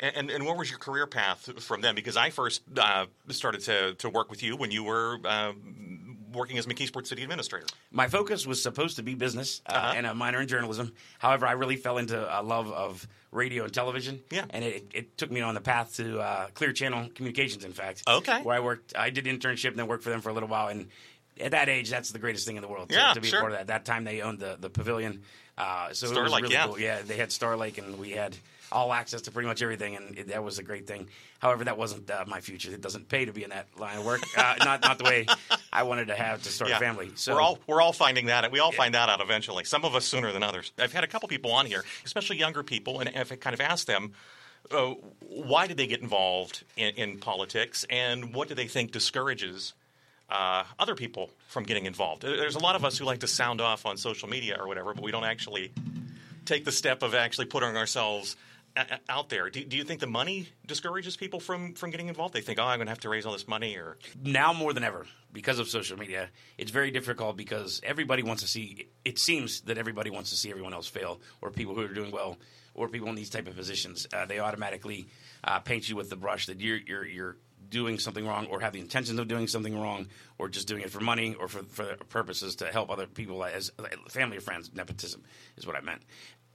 And, 0.00 0.30
and, 0.30 0.44
what 0.44 0.58
was 0.58 0.68
your 0.68 0.78
career 0.78 1.06
path 1.06 1.62
from 1.62 1.80
then? 1.80 1.94
Because 1.94 2.16
I 2.16 2.30
first 2.30 2.62
uh, 2.76 3.06
started 3.30 3.62
to, 3.62 3.94
to 3.94 4.10
work 4.10 4.30
with 4.30 4.42
you 4.42 4.56
when 4.56 4.70
you 4.70 4.84
were 4.84 5.18
uh, 5.24 5.52
working 6.34 6.58
as 6.58 6.66
McKeesport 6.66 7.06
City 7.06 7.22
Administrator. 7.22 7.66
My 7.90 8.08
focus 8.08 8.46
was 8.46 8.62
supposed 8.62 8.96
to 8.96 9.02
be 9.02 9.14
business 9.14 9.62
uh, 9.66 9.72
uh-huh. 9.72 9.94
and 9.96 10.06
a 10.06 10.14
minor 10.14 10.40
in 10.40 10.48
journalism. 10.48 10.92
However, 11.18 11.46
I 11.46 11.52
really 11.52 11.76
fell 11.76 11.98
into 11.98 12.16
a 12.16 12.42
love 12.42 12.70
of 12.70 13.06
radio 13.30 13.64
and 13.64 13.72
television. 13.72 14.20
Yeah. 14.30 14.44
And 14.50 14.64
it, 14.64 14.90
it 14.94 15.18
took 15.18 15.30
me 15.30 15.40
on 15.40 15.54
the 15.54 15.60
path 15.60 15.96
to 15.96 16.20
uh, 16.20 16.46
Clear 16.54 16.72
Channel 16.72 17.10
Communications, 17.14 17.64
in 17.64 17.72
fact. 17.72 18.02
Okay. 18.08 18.42
Where 18.42 18.56
I 18.56 18.60
worked, 18.60 18.94
I 18.96 19.10
did 19.10 19.24
internship 19.26 19.70
and 19.70 19.78
then 19.78 19.86
worked 19.86 20.04
for 20.04 20.10
them 20.10 20.20
for 20.20 20.30
a 20.30 20.32
little 20.32 20.48
while. 20.48 20.68
And 20.68 20.88
at 21.40 21.50
that 21.50 21.68
age, 21.68 21.90
that's 21.90 22.12
the 22.12 22.18
greatest 22.18 22.46
thing 22.46 22.56
in 22.56 22.62
the 22.62 22.68
world 22.68 22.88
to, 22.90 22.94
yeah, 22.94 23.12
to 23.12 23.20
be 23.20 23.28
sure. 23.28 23.40
a 23.40 23.42
part 23.42 23.52
of 23.52 23.58
that. 23.58 23.66
That 23.66 23.84
time 23.84 24.04
they 24.04 24.20
owned 24.20 24.38
the, 24.38 24.56
the 24.58 24.70
pavilion. 24.70 25.22
Uh, 25.58 25.92
so 25.92 26.06
Star 26.06 26.20
it 26.20 26.22
was 26.22 26.32
Lake, 26.32 26.42
really 26.42 26.54
yeah. 26.54 26.66
cool. 26.66 26.78
Yeah, 26.78 27.02
they 27.02 27.16
had 27.16 27.32
Star 27.32 27.56
Lake 27.56 27.78
and 27.78 27.98
we 27.98 28.12
had 28.12 28.36
all 28.72 28.92
access 28.92 29.22
to 29.22 29.30
pretty 29.30 29.48
much 29.48 29.62
everything, 29.62 29.96
and 29.96 30.18
it, 30.18 30.28
that 30.28 30.42
was 30.42 30.58
a 30.58 30.62
great 30.62 30.86
thing. 30.86 31.08
However, 31.38 31.64
that 31.64 31.76
wasn't 31.76 32.10
uh, 32.10 32.24
my 32.26 32.40
future. 32.40 32.72
It 32.72 32.80
doesn't 32.80 33.08
pay 33.08 33.24
to 33.24 33.32
be 33.32 33.44
in 33.44 33.50
that 33.50 33.66
line 33.78 33.98
of 33.98 34.06
work. 34.06 34.22
Uh, 34.36 34.54
not 34.64 34.82
not 34.82 34.98
the 34.98 35.04
way 35.04 35.26
I 35.72 35.82
wanted 35.82 36.08
to 36.08 36.14
have 36.14 36.42
to 36.42 36.48
start 36.48 36.70
yeah. 36.70 36.76
a 36.76 36.80
family. 36.80 37.12
So 37.14 37.34
we're 37.34 37.40
all 37.40 37.58
we're 37.66 37.80
all 37.80 37.92
finding 37.92 38.26
that. 38.26 38.50
We 38.50 38.58
all 38.58 38.72
yeah. 38.72 38.78
find 38.78 38.94
that 38.94 39.08
out 39.08 39.20
eventually. 39.20 39.64
Some 39.64 39.84
of 39.84 39.94
us 39.94 40.04
sooner 40.04 40.32
than 40.32 40.42
others. 40.42 40.72
I've 40.78 40.92
had 40.92 41.04
a 41.04 41.08
couple 41.08 41.28
people 41.28 41.52
on 41.52 41.66
here, 41.66 41.84
especially 42.04 42.38
younger 42.38 42.62
people, 42.62 43.00
and 43.00 43.10
I've 43.16 43.38
kind 43.40 43.54
of 43.54 43.60
asked 43.60 43.86
them. 43.86 44.12
Uh, 44.70 44.94
why 45.28 45.66
did 45.66 45.76
they 45.76 45.86
get 45.86 46.00
involved 46.00 46.64
in, 46.78 46.94
in, 46.94 47.18
politics, 47.18 47.84
and 47.90 48.34
what 48.34 48.48
do 48.48 48.54
they 48.54 48.66
think 48.66 48.92
discourages 48.92 49.74
uh, 50.30 50.64
other 50.78 50.94
people 50.94 51.28
from 51.48 51.64
getting 51.64 51.84
involved? 51.84 52.22
There's 52.22 52.54
a 52.54 52.60
lot 52.60 52.74
of 52.74 52.82
us 52.82 52.96
who 52.96 53.04
like 53.04 53.20
to 53.20 53.26
sound 53.26 53.60
off 53.60 53.84
on 53.84 53.98
social 53.98 54.26
media 54.26 54.56
or 54.58 54.66
whatever, 54.66 54.94
but 54.94 55.04
we 55.04 55.12
don't 55.12 55.24
actually 55.24 55.70
take 56.44 56.64
the 56.64 56.72
step 56.72 57.02
of 57.02 57.14
actually 57.14 57.46
putting 57.46 57.76
ourselves 57.76 58.36
out 59.08 59.28
there. 59.28 59.50
Do, 59.50 59.64
do, 59.64 59.76
you 59.76 59.84
think 59.84 60.00
the 60.00 60.06
money 60.06 60.48
discourages 60.66 61.16
people 61.16 61.40
from 61.40 61.74
from 61.74 61.90
getting 61.90 62.08
involved? 62.08 62.34
They 62.34 62.40
think, 62.40 62.58
oh, 62.58 62.64
I'm 62.64 62.78
going 62.78 62.86
to 62.86 62.90
have 62.90 63.00
to 63.00 63.08
raise 63.08 63.24
all 63.26 63.32
this 63.32 63.46
money, 63.46 63.76
or 63.76 63.98
now 64.22 64.52
more 64.52 64.72
than 64.72 64.84
ever 64.84 65.06
because 65.32 65.58
of 65.58 65.68
social 65.68 65.98
media, 65.98 66.30
it's 66.58 66.70
very 66.70 66.90
difficult 66.90 67.36
because 67.36 67.80
everybody 67.84 68.22
wants 68.22 68.42
to 68.42 68.48
see. 68.48 68.88
It 69.04 69.18
seems 69.18 69.62
that 69.62 69.78
everybody 69.78 70.10
wants 70.10 70.30
to 70.30 70.36
see 70.36 70.50
everyone 70.50 70.74
else 70.74 70.88
fail, 70.88 71.20
or 71.40 71.50
people 71.50 71.74
who 71.74 71.82
are 71.82 71.88
doing 71.88 72.10
well, 72.10 72.38
or 72.74 72.88
people 72.88 73.08
in 73.08 73.14
these 73.14 73.30
type 73.30 73.46
of 73.46 73.56
positions. 73.56 74.06
Uh, 74.12 74.26
they 74.26 74.40
automatically 74.40 75.08
uh, 75.44 75.60
paint 75.60 75.88
you 75.88 75.96
with 75.96 76.10
the 76.10 76.16
brush 76.16 76.46
that 76.46 76.60
you're 76.60 76.78
you're 76.78 77.06
you're 77.06 77.36
doing 77.68 77.98
something 77.98 78.26
wrong, 78.26 78.46
or 78.46 78.60
have 78.60 78.72
the 78.72 78.80
intentions 78.80 79.18
of 79.18 79.28
doing 79.28 79.46
something 79.46 79.78
wrong, 79.78 80.08
or 80.38 80.48
just 80.48 80.66
doing 80.66 80.82
it 80.82 80.90
for 80.90 81.00
money 81.00 81.34
or 81.38 81.46
for, 81.48 81.62
for 81.62 81.96
purposes 82.08 82.56
to 82.56 82.66
help 82.66 82.90
other 82.90 83.06
people 83.06 83.44
as 83.44 83.70
family 84.08 84.36
or 84.36 84.40
friends. 84.40 84.70
Nepotism 84.74 85.22
is 85.56 85.66
what 85.66 85.76
I 85.76 85.80
meant 85.80 86.02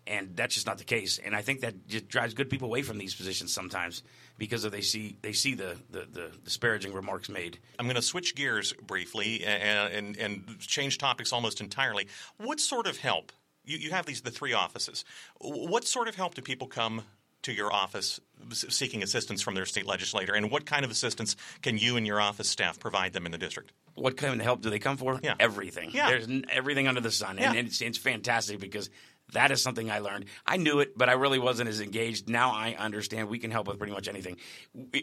and 0.09 0.35
that's 0.35 0.55
just 0.55 0.65
not 0.65 0.79
the 0.79 0.83
case. 0.83 1.19
And 1.23 1.35
I 1.35 1.41
think 1.41 1.61
that 1.61 1.87
just 1.87 2.07
drives 2.07 2.33
good 2.33 2.49
people 2.49 2.67
away 2.67 2.81
from 2.81 2.97
these 2.97 3.13
positions 3.13 3.53
sometimes 3.53 4.03
because 4.37 4.63
of 4.63 4.71
they 4.71 4.81
see 4.81 5.17
they 5.21 5.33
see 5.33 5.53
the, 5.53 5.77
the, 5.91 6.07
the 6.11 6.31
disparaging 6.43 6.93
remarks 6.93 7.29
made. 7.29 7.59
I'm 7.77 7.85
going 7.85 7.95
to 7.95 8.01
switch 8.01 8.35
gears 8.35 8.73
briefly 8.73 9.43
and, 9.45 9.93
and, 9.93 10.17
and 10.17 10.59
change 10.59 10.97
topics 10.97 11.31
almost 11.31 11.61
entirely. 11.61 12.07
What 12.37 12.59
sort 12.59 12.87
of 12.87 12.97
help? 12.97 13.31
You, 13.63 13.77
you 13.77 13.91
have 13.91 14.05
these 14.05 14.21
the 14.21 14.31
three 14.31 14.53
offices. 14.53 15.05
What 15.39 15.85
sort 15.85 16.07
of 16.07 16.15
help 16.15 16.33
do 16.33 16.41
people 16.41 16.67
come 16.67 17.03
to 17.41 17.53
your 17.53 17.71
office 17.71 18.19
seeking 18.51 19.01
assistance 19.01 19.41
from 19.41 19.55
their 19.55 19.65
state 19.65 19.85
legislator, 19.85 20.33
and 20.33 20.51
what 20.51 20.65
kind 20.65 20.83
of 20.83 20.91
assistance 20.91 21.37
can 21.61 21.77
you 21.77 21.95
and 21.95 22.05
your 22.05 22.19
office 22.19 22.49
staff 22.49 22.79
provide 22.79 23.13
them 23.13 23.25
in 23.25 23.31
the 23.31 23.37
district? 23.37 23.71
What 23.93 24.17
kind 24.17 24.33
of 24.33 24.41
help 24.41 24.61
do 24.61 24.69
they 24.69 24.79
come 24.79 24.97
for? 24.97 25.19
Yeah. 25.23 25.35
Everything. 25.39 25.91
Yeah. 25.93 26.09
There's 26.09 26.27
everything 26.49 26.87
under 26.87 26.99
the 26.99 27.11
sun, 27.11 27.37
yeah. 27.37 27.49
and, 27.49 27.59
and 27.59 27.67
it's, 27.67 27.81
it's 27.81 27.97
fantastic 27.97 28.59
because 28.59 28.89
that 29.33 29.51
is 29.51 29.61
something 29.61 29.89
I 29.91 29.99
learned. 29.99 30.25
I 30.45 30.57
knew 30.57 30.79
it, 30.79 30.97
but 30.97 31.09
I 31.09 31.13
really 31.13 31.39
wasn't 31.39 31.69
as 31.69 31.81
engaged. 31.81 32.29
Now 32.29 32.51
I 32.51 32.75
understand 32.77 33.29
we 33.29 33.39
can 33.39 33.51
help 33.51 33.67
with 33.67 33.77
pretty 33.77 33.93
much 33.93 34.07
anything. 34.07 34.37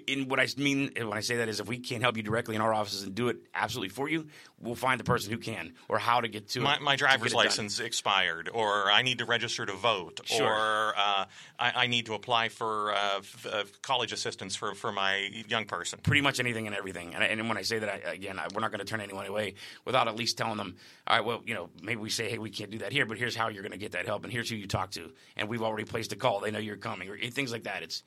In 0.07 0.29
what 0.29 0.41
I 0.41 0.49
mean 0.57 0.93
when 0.97 1.13
I 1.13 1.21
say 1.21 1.37
that 1.37 1.49
is 1.49 1.61
if 1.61 1.69
we 1.69 1.79
can't 1.79 2.03
help 2.03 2.17
you 2.17 2.23
directly 2.23 2.55
in 2.55 2.61
our 2.61 2.73
offices 2.73 3.03
and 3.03 3.15
do 3.15 3.29
it 3.29 3.39
absolutely 3.55 3.91
for 3.91 4.09
you, 4.09 4.27
we'll 4.61 4.75
find 4.75 4.99
the 4.99 5.05
person 5.05 5.33
who 5.33 5.39
can 5.39 5.75
or 5.89 5.99
how 5.99 6.21
to 6.21 6.29
get 6.29 6.49
to 6.49 6.61
my, 6.61 6.77
it. 6.77 6.83
My 6.83 6.97
driver's 6.97 7.35
license 7.35 7.79
done. 7.79 7.87
expired, 7.87 8.49
or 8.53 8.91
I 8.91 9.03
need 9.03 9.19
to 9.19 9.25
register 9.25 9.67
to 9.67 9.73
vote, 9.75 10.21
sure. 10.25 10.47
or 10.47 10.95
uh, 10.97 11.27
I, 11.59 11.73
I, 11.85 11.87
need 11.87 12.07
to 12.07 12.15
apply 12.15 12.49
for 12.49 12.93
uh, 12.93 13.19
f- 13.19 13.47
uh, 13.51 13.65
college 13.83 14.13
assistance 14.13 14.57
for, 14.57 14.75
for 14.75 14.93
my 14.93 15.31
young 15.49 15.67
person. 15.67 16.01
Pretty 16.03 16.21
much 16.21 16.41
anything 16.41 16.67
and 16.67 16.75
everything. 16.75 17.15
And, 17.15 17.23
and 17.23 17.49
when 17.49 17.59
I 17.59 17.63
say 17.63 17.79
that, 17.79 17.89
I, 17.89 18.13
again, 18.13 18.39
I, 18.39 18.47
we're 18.55 18.61
not 18.61 18.71
going 18.71 18.81
to 18.81 18.87
turn 18.87 19.01
anyone 19.01 19.27
away 19.27 19.55
without 19.85 20.09
at 20.09 20.17
least 20.17 20.39
telling 20.39 20.57
them, 20.57 20.77
all 21.07 21.17
right, 21.17 21.25
well, 21.25 21.43
you 21.45 21.55
know, 21.55 21.69
maybe 21.83 22.01
we 22.01 22.11
say, 22.11 22.29
hey, 22.29 22.39
we 22.39 22.51
can't 22.51 22.71
do 22.71 22.79
that 22.79 22.93
here, 22.93 23.07
but 23.07 23.19
here's 23.19 23.37
how 23.37 23.49
you're 23.49 23.63
going 23.63 23.73
to 23.73 23.79
get 23.79 23.93
that 23.93 24.07
help 24.07 24.16
help, 24.17 24.25
and 24.25 24.33
here's 24.33 24.51
who 24.51 24.57
you 24.57 24.67
talk 24.67 24.91
to, 24.93 25.11
and 25.37 25.49
we've 25.49 25.63
already 25.63 25.85
placed 25.85 26.13
a 26.13 26.17
call. 26.17 26.41
They 26.41 26.51
know 26.51 26.59
you're 26.59 26.77
coming, 26.77 27.09
or 27.09 27.19
things 27.19 27.53
like 27.53 27.65
that. 27.65 27.83
It's 27.83 28.03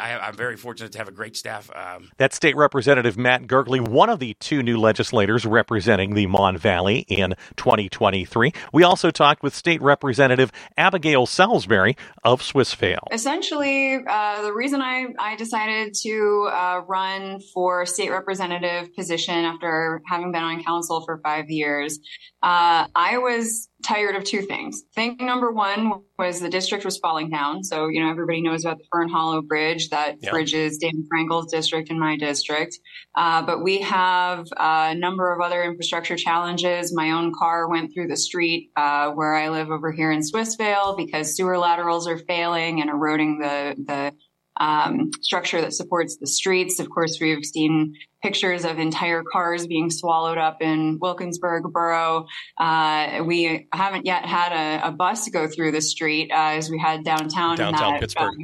I, 0.00 0.28
am 0.28 0.36
very 0.36 0.56
fortunate 0.56 0.92
to 0.92 0.98
have 0.98 1.08
a 1.08 1.12
great 1.12 1.36
staff. 1.36 1.68
Um, 1.74 2.10
That's 2.16 2.36
State 2.36 2.56
Representative 2.56 3.18
Matt 3.18 3.48
Gergely, 3.48 3.80
one 3.80 4.10
of 4.10 4.20
the 4.20 4.34
two 4.34 4.62
new 4.62 4.78
legislators 4.78 5.44
representing 5.44 6.14
the 6.14 6.26
Mon 6.26 6.56
Valley 6.56 7.04
in 7.08 7.34
2023. 7.56 8.52
We 8.72 8.84
also 8.84 9.10
talked 9.10 9.42
with 9.42 9.56
State 9.56 9.82
Representative 9.82 10.52
Abigail 10.76 11.26
Salisbury 11.26 11.96
of 12.22 12.42
Swissvale. 12.42 13.08
Essentially, 13.10 13.98
uh, 14.06 14.42
the 14.42 14.52
reason 14.52 14.80
I, 14.80 15.06
I 15.18 15.34
decided 15.34 15.94
to 16.02 16.48
uh, 16.52 16.82
run 16.86 17.40
for 17.52 17.84
state 17.84 18.10
representative 18.10 18.94
position 18.94 19.34
after 19.34 20.00
having 20.06 20.30
been 20.30 20.44
on 20.44 20.62
council 20.62 21.04
for 21.04 21.20
five 21.24 21.50
years, 21.50 21.98
uh, 22.40 22.86
I 22.94 23.18
was 23.18 23.68
tired 23.82 24.16
of 24.16 24.24
two 24.24 24.42
things. 24.42 24.82
Thing 24.94 25.16
number 25.20 25.52
one 25.52 26.02
was 26.18 26.40
the 26.40 26.48
district 26.48 26.84
was 26.84 26.98
falling 26.98 27.30
down. 27.30 27.64
So, 27.64 27.88
you 27.88 28.00
know, 28.02 28.10
everybody 28.10 28.42
knows 28.42 28.64
about 28.64 28.78
the 28.78 28.84
Fern 28.90 29.08
Hollow 29.08 29.42
Bridge. 29.42 29.90
That 29.90 30.20
bridges 30.20 30.78
Dan 30.78 31.04
Frankel's 31.12 31.50
district 31.50 31.90
and 31.90 31.98
my 31.98 32.16
district. 32.16 32.78
Uh, 33.14 33.42
but 33.42 33.62
we 33.62 33.80
have 33.80 34.46
a 34.56 34.94
number 34.94 35.32
of 35.32 35.40
other 35.40 35.62
infrastructure 35.62 36.16
challenges. 36.16 36.94
My 36.94 37.10
own 37.10 37.32
car 37.38 37.68
went 37.68 37.92
through 37.92 38.08
the 38.08 38.16
street 38.16 38.70
uh, 38.76 39.10
where 39.10 39.34
I 39.34 39.48
live 39.48 39.70
over 39.70 39.92
here 39.92 40.12
in 40.12 40.20
Swissvale 40.20 40.96
because 40.96 41.36
sewer 41.36 41.58
laterals 41.58 42.06
are 42.06 42.18
failing 42.18 42.80
and 42.80 42.90
eroding 42.90 43.38
the, 43.38 43.74
the 43.84 44.12
um, 44.58 45.10
structure 45.20 45.60
that 45.60 45.72
supports 45.72 46.16
the 46.16 46.26
streets. 46.26 46.78
Of 46.78 46.90
course, 46.90 47.18
we've 47.20 47.44
seen 47.44 47.94
pictures 48.22 48.64
of 48.64 48.78
entire 48.78 49.22
cars 49.22 49.66
being 49.66 49.90
swallowed 49.90 50.38
up 50.38 50.62
in 50.62 50.98
Wilkinsburg 51.00 51.64
Borough. 51.72 52.26
Uh, 52.58 53.22
we 53.24 53.68
haven't 53.72 54.06
yet 54.06 54.24
had 54.24 54.52
a, 54.52 54.88
a, 54.88 54.92
bus 54.92 55.28
go 55.28 55.48
through 55.48 55.72
the 55.72 55.80
street 55.80 56.30
uh, 56.30 56.52
as 56.56 56.70
we 56.70 56.78
had 56.78 57.04
downtown. 57.04 57.56
Downtown 57.56 57.94
that, 57.94 58.00
Pittsburgh. 58.00 58.34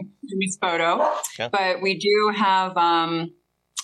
Photo. 0.61 1.09
Yeah. 1.39 1.49
But 1.49 1.81
we 1.81 1.99
do 1.99 2.33
have 2.35 2.77
um, 2.77 3.31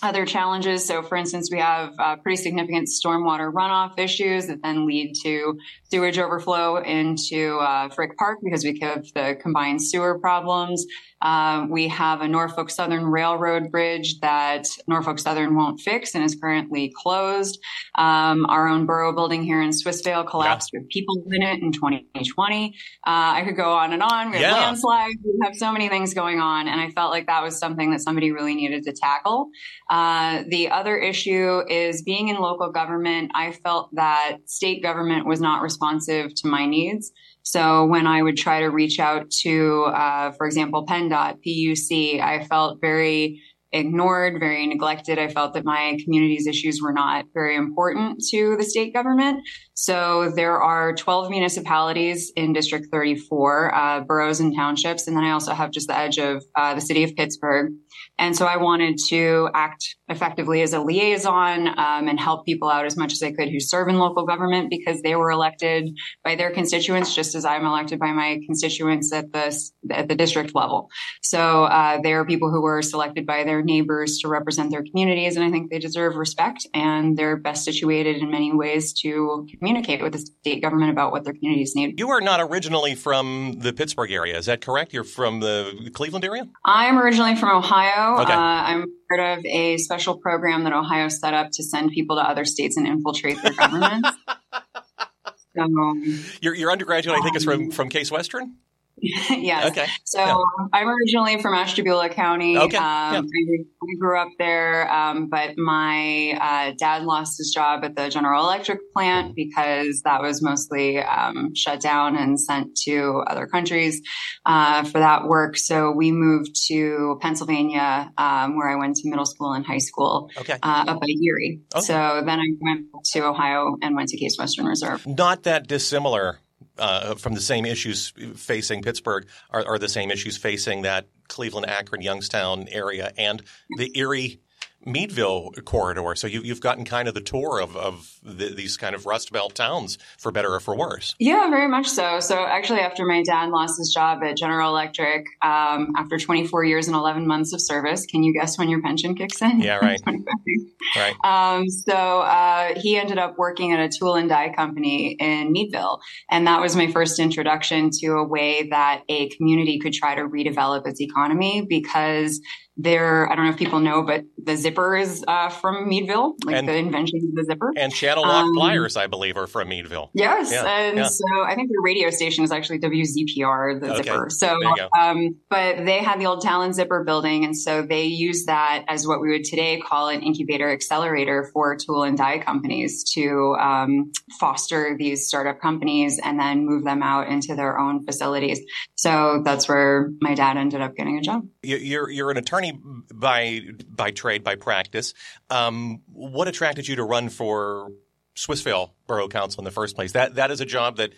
other 0.04 0.26
challenges. 0.26 0.87
So, 0.87 1.02
for 1.02 1.16
instance, 1.16 1.48
we 1.50 1.58
have 1.58 1.94
uh, 1.98 2.16
pretty 2.16 2.37
significant 2.37 2.88
stormwater 2.88 3.52
runoff 3.52 3.98
issues 3.98 4.46
that 4.48 4.62
then 4.62 4.87
lead 4.87 5.14
to 5.24 5.58
sewage 5.90 6.18
overflow 6.18 6.76
into 6.76 7.58
uh, 7.58 7.88
Frick 7.88 8.16
Park 8.18 8.40
because 8.42 8.64
we 8.64 8.78
have 8.80 9.04
the 9.14 9.37
combined 9.40 9.82
sewer 9.82 10.18
problems. 10.18 10.84
Uh, 11.24 11.66
we 11.70 11.88
have 11.88 12.20
a 12.20 12.28
Norfolk 12.28 12.68
Southern 12.68 13.06
Railroad 13.06 13.72
bridge 13.72 14.20
that 14.20 14.66
Norfolk 14.87 15.18
Southern 15.18 15.56
won't 15.56 15.80
fix 15.80 16.14
and 16.14 16.22
is 16.22 16.34
currently 16.34 16.92
closed. 16.94 17.58
Um, 17.94 18.44
our 18.46 18.68
own 18.68 18.84
borough 18.84 19.14
building 19.14 19.42
here 19.42 19.62
in 19.62 19.70
Swissvale 19.70 20.28
collapsed 20.28 20.70
yeah. 20.72 20.80
with 20.80 20.90
people 20.90 21.24
in 21.30 21.42
it 21.42 21.62
in 21.62 21.72
2020. 21.72 22.66
Uh, 22.66 22.70
I 23.06 23.42
could 23.46 23.56
go 23.56 23.72
on 23.72 23.94
and 23.94 24.02
on. 24.02 24.30
We 24.30 24.37
have 24.37 24.42
yeah. 24.42 24.52
landslides. 24.52 25.16
We 25.24 25.32
have 25.42 25.54
so 25.56 25.72
many 25.72 25.88
things 25.88 26.12
going 26.12 26.40
on. 26.40 26.68
And 26.68 26.78
I 26.78 26.90
felt 26.90 27.10
like 27.10 27.26
that 27.26 27.42
was 27.42 27.58
something 27.58 27.90
that 27.92 28.02
somebody 28.02 28.30
really 28.30 28.54
needed 28.54 28.84
to 28.84 28.92
tackle. 28.92 29.48
Uh, 29.88 30.44
the 30.48 30.68
other 30.68 30.98
issue 30.98 31.62
is 31.70 32.02
being 32.02 32.28
in 32.28 32.37
local 32.37 32.70
government. 32.70 33.30
I 33.34 33.52
felt 33.52 33.94
that 33.94 34.38
state 34.44 34.82
government 34.82 35.26
was 35.26 35.40
not 35.40 35.62
responsive 35.62 36.34
to 36.34 36.48
my 36.48 36.66
needs. 36.66 37.12
So 37.44 37.85
when 37.85 38.07
I 38.07 38.22
would 38.22 38.38
try 38.38 38.61
to 38.61 38.70
reach 38.70 38.98
out 38.98 39.30
to, 39.42 39.85
uh, 39.85 40.33
for 40.33 40.46
example, 40.46 40.87
PennDOT, 40.87 41.42
PUC, 41.44 42.20
I 42.20 42.44
felt 42.44 42.80
very 42.80 43.42
ignored, 43.74 44.38
very 44.38 44.66
neglected. 44.66 45.18
I 45.18 45.28
felt 45.28 45.52
that 45.54 45.64
my 45.64 45.98
community's 46.02 46.46
issues 46.46 46.80
were 46.80 46.92
not 46.92 47.26
very 47.34 47.56
important 47.56 48.22
to 48.30 48.56
the 48.56 48.64
state 48.64 48.94
government. 48.94 49.40
So 49.74 50.32
there 50.34 50.62
are 50.62 50.94
12 50.94 51.30
municipalities 51.30 52.32
in 52.37 52.52
District 52.52 52.87
34, 52.92 53.74
uh, 53.74 54.00
boroughs 54.02 54.38
and 54.38 54.54
townships. 54.54 55.08
And 55.08 55.16
then 55.16 55.24
I 55.24 55.32
also 55.32 55.52
have 55.52 55.72
just 55.72 55.88
the 55.88 55.98
edge 55.98 56.18
of 56.18 56.44
uh, 56.54 56.74
the 56.74 56.80
city 56.80 57.02
of 57.02 57.16
Pittsburgh. 57.16 57.72
And 58.16 58.37
so 58.37 58.46
I 58.46 58.56
wanted 58.56 58.98
to 59.08 59.50
act 59.54 59.96
effectively 60.08 60.62
as 60.62 60.72
a 60.72 60.80
liaison 60.80 61.66
um, 61.68 62.06
and 62.06 62.20
help 62.20 62.46
people 62.46 62.68
out 62.68 62.87
as 62.87 62.96
much 62.96 63.12
as 63.12 63.22
I 63.22 63.32
could 63.32 63.48
who 63.48 63.58
serve 63.58 63.88
in 63.88 63.98
local 63.98 64.24
government 64.24 64.70
because 64.70 65.02
they 65.02 65.16
were 65.16 65.32
elected 65.32 65.88
by 66.22 66.37
their 66.37 66.52
constituents, 66.52 67.14
just 67.14 67.34
as 67.34 67.44
I'm 67.44 67.64
elected 67.64 67.98
by 67.98 68.12
my 68.12 68.38
constituents 68.46 69.12
at 69.12 69.32
the 69.32 69.70
at 69.90 70.08
the 70.08 70.14
district 70.14 70.54
level. 70.54 70.88
So 71.22 71.64
uh, 71.64 72.00
they 72.02 72.12
are 72.12 72.24
people 72.24 72.50
who 72.50 72.62
were 72.62 72.82
selected 72.82 73.26
by 73.26 73.42
their 73.42 73.63
neighbors 73.64 74.18
to 74.18 74.29
represent 74.29 74.70
their 74.70 74.83
communities, 74.83 75.37
and 75.37 75.44
I 75.44 75.50
think 75.50 75.70
they 75.70 75.79
deserve 75.79 76.16
respect. 76.16 76.66
And 76.74 77.16
they're 77.16 77.37
best 77.37 77.64
situated 77.64 78.16
in 78.16 78.31
many 78.31 78.53
ways 78.53 78.92
to 79.00 79.46
communicate 79.59 80.03
with 80.03 80.12
the 80.12 80.18
state 80.18 80.62
government 80.62 80.90
about 80.90 81.12
what 81.12 81.24
their 81.24 81.33
communities 81.33 81.74
need. 81.74 81.98
You 81.98 82.11
are 82.11 82.20
not 82.20 82.40
originally 82.40 82.94
from 82.94 83.57
the 83.59 83.72
Pittsburgh 83.72 84.11
area, 84.11 84.38
is 84.38 84.46
that 84.46 84.61
correct? 84.61 84.92
You're 84.92 85.05
from 85.05 85.40
the 85.40 85.90
Cleveland 85.94 86.24
area. 86.24 86.48
I'm 86.64 86.98
originally 86.98 87.37
from 87.37 87.57
Ohio. 87.57 88.22
Okay. 88.22 88.33
Uh, 88.33 88.37
I'm 88.37 88.87
part 89.09 89.38
of 89.38 89.44
a 89.44 89.77
special 89.79 90.18
program 90.18 90.64
that 90.64 90.72
Ohio 90.72 91.09
set 91.09 91.35
up 91.35 91.50
to 91.53 91.62
send 91.62 91.90
people 91.90 92.16
to 92.16 92.22
other 92.22 92.44
states 92.44 92.77
and 92.77 92.87
infiltrate 92.87 93.40
their 93.42 93.53
governments. 93.53 94.11
so, 95.57 96.03
your, 96.40 96.55
your 96.55 96.70
undergraduate, 96.70 97.18
I 97.18 97.22
think, 97.22 97.37
is 97.37 97.44
from, 97.44 97.70
from 97.70 97.88
Case 97.88 98.11
Western? 98.11 98.57
yes. 99.02 99.70
Okay. 99.70 99.87
So 100.04 100.20
yeah. 100.20 100.37
I'm 100.72 100.88
originally 100.88 101.40
from 101.42 101.54
Ashtabula 101.54 102.09
County. 102.09 102.57
Okay. 102.57 102.76
Um, 102.76 103.26
yeah. 103.26 103.57
I 103.83 103.98
grew 103.98 104.18
up 104.18 104.28
there, 104.38 104.90
um, 104.90 105.28
but 105.28 105.59
my 105.59 106.38
uh, 106.40 106.74
dad 106.78 107.02
lost 107.02 107.38
his 107.38 107.52
job 107.52 107.85
at 107.85 107.96
the 107.96 108.09
General 108.09 108.44
Electric 108.44 108.92
plant 108.92 109.35
because 109.35 110.02
that 110.04 110.22
was 110.22 110.42
mostly 110.42 110.98
um, 110.98 111.54
shut 111.54 111.80
down 111.80 112.16
and 112.16 112.40
sent 112.40 112.76
to 112.85 113.24
other 113.26 113.46
countries 113.46 114.00
uh, 114.46 114.85
for 114.85 114.98
that 115.00 115.24
work. 115.26 115.59
So 115.59 115.90
we 115.90 116.12
moved 116.12 116.57
to 116.68 117.18
Pennsylvania, 117.20 118.12
um, 118.16 118.57
where 118.57 118.68
I 118.68 118.76
went 118.76 118.96
to 118.96 119.11
middle 119.11 119.26
school 119.26 119.52
and 119.52 119.66
high 119.66 119.78
school 119.78 120.30
okay. 120.38 120.57
uh, 120.62 120.85
up 120.88 121.00
by 121.00 121.07
Erie. 121.07 121.62
Okay. 121.74 121.85
So 121.85 122.22
then 122.24 122.40
I 122.40 122.46
went 122.61 122.87
to 123.12 123.26
Ohio 123.26 123.76
and 123.83 123.96
went 123.96 124.09
to 124.11 124.16
Case 124.16 124.37
Western 124.38 124.66
Reserve. 124.66 125.07
Not 125.07 125.42
that 125.42 125.66
dissimilar 125.66 126.38
uh, 126.78 127.14
from 127.14 127.34
the 127.34 127.40
same 127.40 127.64
issues 127.64 128.12
facing 128.37 128.82
Pittsburgh 128.82 129.26
are, 129.50 129.64
are, 129.66 129.78
the 129.78 129.88
same 129.88 130.10
issues 130.10 130.37
facing 130.37 130.82
that 130.82 131.06
Cleveland, 131.28 131.68
Akron, 131.68 132.02
Youngstown 132.02 132.66
area 132.68 133.12
and 133.16 133.42
the 133.76 133.96
Erie 133.98 134.40
Meadville 134.87 135.51
corridor. 135.64 136.14
So 136.14 136.27
you, 136.27 136.42
have 136.49 136.61
gotten 136.61 136.85
kind 136.85 137.09
of 137.09 137.14
the 137.14 137.20
tour 137.20 137.61
of, 137.61 137.77
of 137.77 138.18
the, 138.23 138.49
these 138.49 138.77
kind 138.77 138.94
of 138.94 139.07
Rust 139.07 139.33
Belt 139.33 139.55
towns, 139.55 139.99
for 140.18 140.31
better 140.33 140.55
or 140.55 140.61
for 140.61 140.77
worse. 140.77 141.14
Yeah, 141.18 141.49
very 141.51 141.68
much 141.68 141.87
so. 141.87 142.20
So 142.20 142.44
actually, 142.44 142.81
after 142.81 143.05
my 143.05 143.23
dad 143.23 143.51
lost 143.51 143.79
his 143.79 143.92
job 143.94 144.23
at 144.23 144.37
General 144.37 144.70
Electric, 144.70 145.27
um, 145.42 145.92
after 145.97 146.18
24 146.18 146.64
years 146.64 146.87
and 146.87 146.97
11 146.97 147.27
months 147.27 147.53
of 147.53 147.61
service, 147.61 148.07
can 148.07 148.23
you 148.23 148.33
guess 148.33 148.59
when 148.59 148.68
your 148.68 148.83
pension 148.83 149.14
kicks 149.14 149.40
in? 149.42 149.61
Yeah, 149.61 149.77
right. 149.77 150.01
right. 150.97 151.14
Um, 151.25 151.68
so 151.68 151.94
uh, 151.94 152.79
he 152.79 152.97
ended 152.97 153.18
up 153.18 153.37
working 153.38 153.73
at 153.73 153.81
a 153.81 153.88
tool 153.88 154.14
and 154.14 154.29
die 154.29 154.53
company 154.55 155.16
in 155.18 155.53
Meadville, 155.53 156.01
and 156.31 156.47
that 156.47 156.61
was 156.61 156.77
my 156.77 156.90
first 156.90 157.18
introduction 157.18 157.90
to 158.01 158.12
a 158.14 158.25
way 158.25 158.68
that 158.70 159.03
a 159.09 159.29
community 159.31 159.79
could 159.79 159.92
try 159.92 160.14
to 160.14 160.23
redevelop 160.23 160.87
its 160.87 161.01
economy 161.01 161.64
because 161.68 162.40
there, 162.77 163.31
I 163.31 163.37
don't 163.37 163.44
know 163.44 163.53
if 163.53 163.57
people 163.57 163.79
know, 163.79 164.03
but 164.03 164.25
the 164.37 164.57
zipper 164.57 164.73
is 164.96 165.24
uh, 165.26 165.48
from 165.48 165.88
Meadville, 165.88 166.34
like 166.44 166.56
and, 166.56 166.68
the 166.68 166.74
invention 166.74 167.20
of 167.28 167.34
the 167.34 167.44
zipper. 167.44 167.72
And 167.76 167.92
Channellock 167.92 168.24
um, 168.24 168.54
pliers, 168.54 168.96
I 168.96 169.06
believe, 169.06 169.37
are 169.37 169.46
from 169.46 169.68
Meadville. 169.68 170.10
Yes. 170.14 170.52
Yeah, 170.52 170.66
and 170.66 170.98
yeah. 170.98 171.04
so 171.04 171.42
I 171.44 171.54
think 171.54 171.68
the 171.68 171.80
radio 171.82 172.10
station 172.10 172.44
is 172.44 172.52
actually 172.52 172.78
WZPR, 172.80 173.80
the 173.80 173.92
okay. 173.92 174.02
zipper. 174.02 174.28
So, 174.30 174.58
um, 174.98 175.37
but 175.48 175.84
they 175.84 176.02
had 176.02 176.20
the 176.20 176.26
old 176.26 176.42
Talon 176.42 176.72
Zipper 176.72 177.04
building. 177.04 177.44
And 177.44 177.56
so 177.56 177.82
they 177.82 178.04
use 178.04 178.44
that 178.46 178.84
as 178.88 179.06
what 179.06 179.20
we 179.20 179.30
would 179.30 179.44
today 179.44 179.80
call 179.80 180.08
an 180.08 180.22
incubator 180.22 180.70
accelerator 180.70 181.50
for 181.52 181.76
tool 181.76 182.02
and 182.02 182.16
die 182.16 182.38
companies 182.38 183.04
to 183.14 183.56
um, 183.60 184.12
foster 184.38 184.96
these 184.98 185.26
startup 185.26 185.60
companies 185.60 186.20
and 186.22 186.38
then 186.38 186.66
move 186.66 186.84
them 186.84 187.02
out 187.02 187.28
into 187.28 187.54
their 187.54 187.78
own 187.78 188.04
facilities. 188.04 188.60
So 188.96 189.42
that's 189.44 189.68
where 189.68 190.10
my 190.20 190.34
dad 190.34 190.56
ended 190.56 190.80
up 190.80 190.96
getting 190.96 191.18
a 191.18 191.20
job. 191.20 191.46
You're, 191.62 192.10
you're 192.10 192.30
an 192.30 192.37
attorney 192.37 192.78
by 193.12 193.60
by 193.88 194.10
trade, 194.10 194.44
by 194.44 194.56
practice. 194.64 195.14
Um, 195.50 196.03
what 196.12 196.48
attracted 196.48 196.88
you 196.88 196.96
to 196.96 197.05
run 197.05 197.29
for 197.29 197.92
Swissvale 198.35 198.90
Borough 199.07 199.29
Council 199.29 199.61
in 199.61 199.64
the 199.64 199.70
first 199.70 199.94
place? 199.94 200.12
That 200.12 200.35
that 200.37 200.50
is 200.50 200.61
a 200.61 200.66
job 200.66 200.96
that 200.96 201.12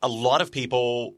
a 0.00 0.08
lot 0.08 0.40
of 0.40 0.50
people 0.50 1.16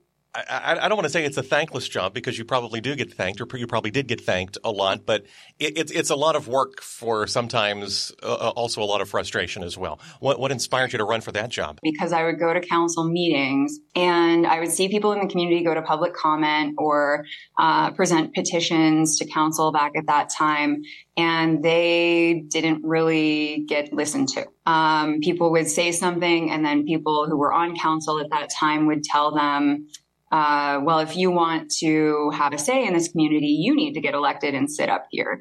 I, 0.48 0.84
I, 0.84 0.88
don't 0.88 0.96
want 0.96 1.06
to 1.06 1.10
say 1.10 1.24
it's 1.24 1.36
a 1.36 1.42
thankless 1.42 1.88
job 1.88 2.14
because 2.14 2.38
you 2.38 2.44
probably 2.44 2.80
do 2.80 2.94
get 2.94 3.12
thanked, 3.12 3.40
or 3.40 3.56
you 3.56 3.66
probably 3.66 3.90
did 3.90 4.06
get 4.06 4.20
thanked 4.20 4.58
a 4.62 4.70
lot. 4.70 5.06
But 5.06 5.24
it, 5.58 5.76
it's 5.78 5.92
it's 5.92 6.10
a 6.10 6.16
lot 6.16 6.36
of 6.36 6.48
work 6.48 6.80
for 6.80 7.26
sometimes 7.26 8.12
uh, 8.22 8.32
uh, 8.32 8.52
also 8.56 8.82
a 8.82 8.84
lot 8.84 9.00
of 9.00 9.08
frustration 9.08 9.62
as 9.62 9.76
well. 9.78 10.00
What 10.20 10.38
what 10.38 10.52
inspired 10.52 10.92
you 10.92 10.98
to 10.98 11.04
run 11.04 11.20
for 11.20 11.32
that 11.32 11.50
job? 11.50 11.78
Because 11.82 12.12
I 12.12 12.24
would 12.24 12.38
go 12.38 12.52
to 12.52 12.60
council 12.60 13.04
meetings 13.04 13.78
and 13.94 14.46
I 14.46 14.60
would 14.60 14.70
see 14.70 14.88
people 14.88 15.12
in 15.12 15.20
the 15.20 15.26
community 15.26 15.64
go 15.64 15.74
to 15.74 15.82
public 15.82 16.14
comment 16.14 16.74
or 16.78 17.24
uh, 17.58 17.90
present 17.92 18.34
petitions 18.34 19.18
to 19.18 19.26
council 19.26 19.72
back 19.72 19.92
at 19.96 20.06
that 20.06 20.30
time, 20.30 20.82
and 21.16 21.62
they 21.62 22.44
didn't 22.48 22.84
really 22.84 23.64
get 23.66 23.92
listened 23.92 24.28
to. 24.30 24.46
Um, 24.66 25.20
people 25.20 25.50
would 25.52 25.68
say 25.68 25.92
something, 25.92 26.50
and 26.50 26.64
then 26.64 26.84
people 26.84 27.26
who 27.26 27.36
were 27.36 27.52
on 27.52 27.76
council 27.76 28.20
at 28.20 28.30
that 28.30 28.50
time 28.50 28.86
would 28.86 29.02
tell 29.02 29.34
them 29.34 29.88
uh, 30.30 30.80
well, 30.82 30.98
if 30.98 31.16
you 31.16 31.30
want 31.30 31.70
to 31.78 32.30
have 32.30 32.52
a 32.52 32.58
say 32.58 32.86
in 32.86 32.92
this 32.92 33.08
community, 33.08 33.46
you 33.46 33.74
need 33.74 33.94
to 33.94 34.00
get 34.00 34.14
elected 34.14 34.54
and 34.54 34.70
sit 34.70 34.88
up 34.88 35.06
here. 35.10 35.40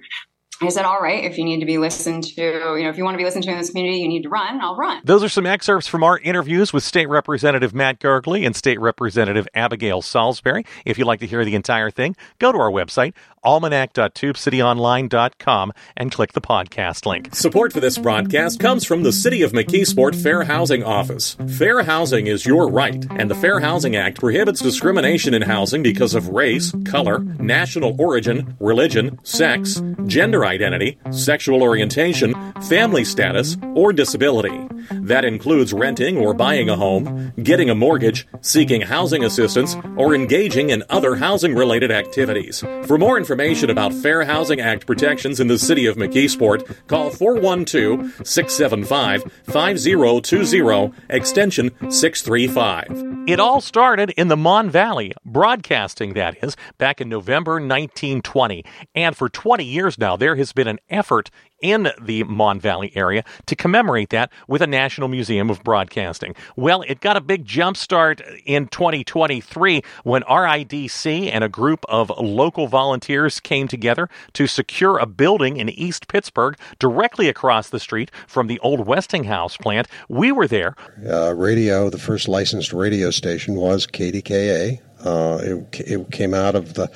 I 0.60 0.70
said, 0.70 0.86
all 0.86 1.00
right, 1.00 1.24
if 1.24 1.38
you 1.38 1.44
need 1.44 1.60
to 1.60 1.68
be 1.68 1.78
listened 1.78 2.24
to, 2.24 2.42
you 2.42 2.84
know, 2.84 2.90
if 2.90 2.98
you 2.98 3.04
want 3.04 3.14
to 3.14 3.20
be 3.20 3.24
listened 3.24 3.44
to 3.44 3.52
in 3.52 3.60
this 3.60 3.70
community, 3.70 4.00
you 4.00 4.08
need 4.08 4.24
to 4.24 4.30
run, 4.30 4.60
I'll 4.60 4.76
run. 4.76 5.02
Those 5.04 5.24
are 5.24 5.30
some 5.30 5.46
excerpts 5.46 5.88
from 5.88 6.04
our 6.04 6.18
interviews 6.18 6.74
with 6.74 6.84
State 6.84 7.10
Representative 7.10 7.76
Matt 7.76 8.00
Gergely 8.00 8.44
and 8.44 8.56
State 8.56 8.80
Representative 8.80 9.48
Abigail 9.54 10.02
Salisbury. 10.02 10.66
If 10.84 10.98
you'd 10.98 11.06
like 11.06 11.20
to 11.20 11.28
hear 11.28 11.46
the 11.46 11.54
entire 11.54 11.92
thing, 11.92 12.16
go 12.40 12.52
to 12.52 12.58
our 12.58 12.72
website, 12.72 13.14
almanac.tubecityonline.com 13.44 15.74
and 15.96 16.12
click 16.12 16.34
the 16.34 16.42
podcast 16.42 17.06
link. 17.06 17.36
Support 17.36 17.72
for 17.72 17.80
this 17.80 18.00
broadcast 18.00 18.60
comes 18.60 18.84
from 18.84 19.04
the 19.04 19.14
City 19.14 19.44
of 19.44 19.52
McKeesport 19.52 20.16
Fair 20.16 20.42
Housing 20.44 20.84
Office. 20.84 21.38
Fair 21.58 21.84
housing 21.84 22.26
is 22.26 22.48
your 22.48 22.68
right, 22.68 23.06
and 23.12 23.30
the 23.30 23.36
Fair 23.36 23.60
Housing 23.60 23.96
Act 23.96 24.20
prohibits 24.20 24.62
discrimination 24.62 25.36
in 25.36 25.44
housing 25.44 25.84
because 25.84 26.16
of 26.16 26.30
race, 26.30 26.74
color, 26.86 27.20
national 27.20 27.96
origin, 28.02 28.56
religion, 28.60 29.24
sex, 29.24 29.84
gender 30.08 30.47
identity, 30.48 30.98
sexual 31.12 31.62
orientation, 31.62 32.34
family 32.64 33.04
status, 33.04 33.58
or 33.76 33.94
disability. 33.94 34.68
That 34.92 35.26
includes 35.26 35.74
renting 35.74 36.18
or 36.18 36.34
buying 36.34 36.70
a 36.70 36.76
home, 36.76 37.34
getting 37.44 37.70
a 37.70 37.76
mortgage, 37.76 38.28
seeking 38.42 38.82
housing 38.82 39.24
assistance, 39.24 39.76
or 39.98 40.16
engaging 40.16 40.70
in 40.70 40.84
other 40.90 41.16
housing 41.16 41.54
related 41.54 41.92
activities. 41.92 42.64
For 42.86 42.98
more 42.98 43.18
information 43.18 43.70
about 43.70 43.94
Fair 43.94 44.24
Housing 44.24 44.62
Act 44.62 44.88
protections 44.88 45.40
in 45.40 45.48
the 45.48 45.60
city 45.60 45.86
of 45.86 45.98
McKeesport, 45.98 46.88
call 46.88 47.10
412 47.10 48.26
675 48.26 49.32
5020, 49.44 50.94
extension 51.10 51.70
635. 51.92 53.18
It 53.28 53.42
all 53.42 53.60
started 53.60 54.12
in 54.12 54.30
the 54.30 54.38
Mon 54.38 54.70
Valley, 54.70 55.12
broadcasting, 55.26 56.14
that 56.14 56.42
is, 56.42 56.56
back 56.78 57.02
in 57.02 57.10
November 57.10 57.56
1920. 57.56 58.64
And 58.96 59.18
for 59.18 59.28
20 59.28 59.66
years 59.66 59.98
now, 59.98 60.16
there 60.16 60.36
has 60.38 60.54
been 60.54 60.68
an 60.68 60.80
effort 60.90 61.30
in 61.62 61.90
the 62.00 62.24
Mon 62.24 62.60
Valley 62.60 62.92
area 62.96 63.24
to 63.46 63.56
commemorate 63.56 64.10
that 64.10 64.32
with 64.48 64.62
a 64.62 64.68
National 64.68 65.08
Museum 65.08 65.50
of 65.50 65.64
Broadcasting. 65.64 66.36
Well, 66.56 66.84
it 66.84 67.00
got 67.00 67.18
a 67.18 67.22
big 67.22 67.46
jump 67.46 67.78
start 67.78 68.22
in 68.46 68.68
2023 68.68 69.82
when 70.04 70.24
RIDC 70.24 71.32
and 71.32 71.44
a 71.44 71.50
group 71.50 71.84
of 71.90 72.12
local 72.18 72.68
volunteers 72.68 73.40
came 73.40 73.68
together 73.68 74.10
to 74.34 74.48
secure 74.48 74.98
a 74.98 75.06
building 75.06 75.58
in 75.58 75.70
East 75.70 76.08
Pittsburgh 76.08 76.58
directly 76.80 77.28
across 77.28 77.70
the 77.70 77.80
street 77.80 78.12
from 78.28 78.48
the 78.48 78.60
old 78.60 78.86
Westinghouse 78.86 79.58
plant. 79.58 79.88
We 80.08 80.32
were 80.32 80.48
there. 80.48 80.76
Uh, 81.08 81.34
radio, 81.34 81.90
the 81.90 81.98
first 81.98 82.28
licensed 82.28 82.74
radio 82.74 83.12
station 83.12 83.56
was 83.56 83.88
KDKA, 83.88 84.82
Uh, 85.08 85.38
it, 85.42 85.80
it, 85.80 86.12
came 86.12 86.34
out 86.34 86.54
of 86.54 86.74
the 86.74 86.92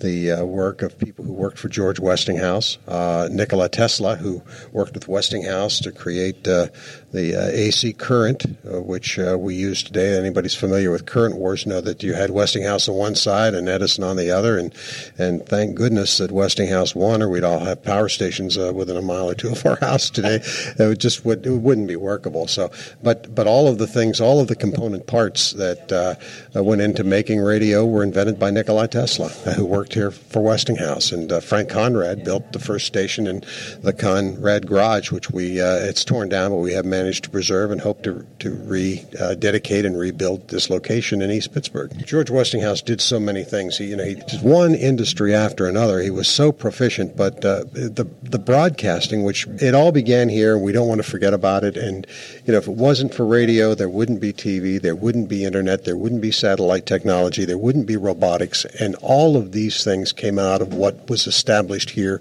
the 0.00 0.30
uh, 0.30 0.44
work 0.44 0.82
of 0.82 0.98
people 0.98 1.24
who 1.24 1.32
worked 1.32 1.58
for 1.58 1.68
George 1.68 1.98
Westinghouse, 1.98 2.76
uh, 2.86 3.28
Nikola 3.30 3.68
Tesla, 3.68 4.14
who 4.14 4.42
worked 4.70 4.92
with 4.92 5.08
Westinghouse 5.08 5.80
to 5.80 5.90
create 5.90 6.46
uh, 6.46 6.68
the 7.12 7.34
uh, 7.34 7.46
AC 7.46 7.94
current, 7.94 8.44
uh, 8.70 8.82
which 8.82 9.16
we 9.16 9.54
use 9.54 9.82
today. 9.82 10.18
Anybody's 10.18 10.54
familiar 10.54 10.90
with 10.90 11.06
current 11.06 11.36
wars 11.36 11.64
know 11.64 11.80
that 11.80 12.02
you 12.02 12.12
had 12.12 12.30
Westinghouse 12.30 12.88
on 12.88 12.94
one 12.94 13.14
side 13.14 13.54
and 13.54 13.68
Edison 13.70 14.04
on 14.04 14.16
the 14.16 14.30
other, 14.30 14.58
and 14.58 14.74
and 15.16 15.46
thank 15.46 15.74
goodness 15.74 16.18
that 16.18 16.30
Westinghouse 16.30 16.94
won, 16.94 17.22
or 17.22 17.30
we'd 17.30 17.42
all 17.42 17.60
have 17.60 17.82
power 17.82 18.10
stations 18.10 18.58
within 18.58 18.98
a 18.98 19.02
mile 19.02 19.30
or 19.30 19.34
two 19.34 19.50
of 19.50 19.64
our 19.64 19.76
house 19.76 20.10
today. 20.10 20.40
it 20.78 20.98
just 20.98 21.24
would 21.24 21.46
it 21.46 21.50
wouldn't 21.50 21.88
be 21.88 21.96
workable. 21.96 22.46
So, 22.46 22.70
but 23.02 23.34
but 23.34 23.46
all 23.46 23.66
of 23.66 23.78
the 23.78 23.86
things, 23.86 24.20
all 24.20 24.40
of 24.40 24.48
the 24.48 24.56
component 24.56 25.06
parts 25.06 25.52
that 25.52 26.18
went 26.54 26.82
into 26.82 27.02
making 27.02 27.40
radio 27.40 27.55
were 27.86 28.02
invented 28.02 28.38
by 28.38 28.50
Nikola 28.50 28.88
Tesla, 28.88 29.28
who 29.28 29.64
worked 29.64 29.94
here 29.94 30.10
for 30.10 30.42
Westinghouse, 30.42 31.12
and 31.12 31.32
uh, 31.32 31.40
Frank 31.40 31.68
Conrad 31.70 32.24
built 32.24 32.52
the 32.52 32.58
first 32.58 32.86
station 32.86 33.26
in 33.26 33.42
the 33.80 33.92
Conrad 33.92 34.66
Garage, 34.66 35.10
which 35.10 35.30
we 35.30 35.60
uh, 35.60 35.76
it's 35.76 36.04
torn 36.04 36.28
down, 36.28 36.50
but 36.50 36.56
we 36.56 36.72
have 36.72 36.84
managed 36.84 37.24
to 37.24 37.30
preserve 37.30 37.70
and 37.70 37.80
hope 37.80 38.02
to 38.02 38.26
to 38.40 38.54
rededicate 38.64 39.84
uh, 39.84 39.88
and 39.88 39.98
rebuild 39.98 40.48
this 40.48 40.70
location 40.70 41.22
in 41.22 41.30
East 41.30 41.52
Pittsburgh. 41.52 41.92
George 42.06 42.30
Westinghouse 42.30 42.82
did 42.82 43.00
so 43.00 43.18
many 43.18 43.44
things. 43.44 43.78
He, 43.78 43.86
you 43.86 43.96
know, 43.96 44.04
he 44.04 44.16
one 44.42 44.74
industry 44.74 45.34
after 45.34 45.66
another. 45.66 46.00
He 46.00 46.10
was 46.10 46.28
so 46.28 46.52
proficient, 46.52 47.16
but 47.16 47.44
uh, 47.44 47.64
the 47.72 48.06
the 48.22 48.38
broadcasting, 48.38 49.24
which 49.24 49.46
it 49.60 49.74
all 49.74 49.92
began 49.92 50.28
here, 50.28 50.56
we 50.58 50.72
don't 50.72 50.88
want 50.88 51.02
to 51.02 51.10
forget 51.10 51.34
about 51.34 51.64
it. 51.64 51.76
And 51.76 52.06
you 52.44 52.52
know, 52.52 52.58
if 52.58 52.68
it 52.68 52.76
wasn't 52.76 53.14
for 53.14 53.26
radio, 53.26 53.74
there 53.74 53.88
wouldn't 53.88 54.20
be 54.20 54.32
TV, 54.32 54.80
there 54.80 54.96
wouldn't 54.96 55.28
be 55.28 55.44
internet, 55.44 55.84
there 55.84 55.96
wouldn't 55.96 56.22
be 56.22 56.30
satellite 56.30 56.86
technology, 56.86 57.35
there 57.44 57.58
wouldn't 57.58 57.86
be 57.86 57.96
robotics, 57.96 58.64
and 58.80 58.94
all 58.96 59.36
of 59.36 59.52
these 59.52 59.84
things 59.84 60.12
came 60.12 60.38
out 60.38 60.62
of 60.62 60.74
what 60.74 61.08
was 61.08 61.26
established 61.26 61.90
here 61.90 62.20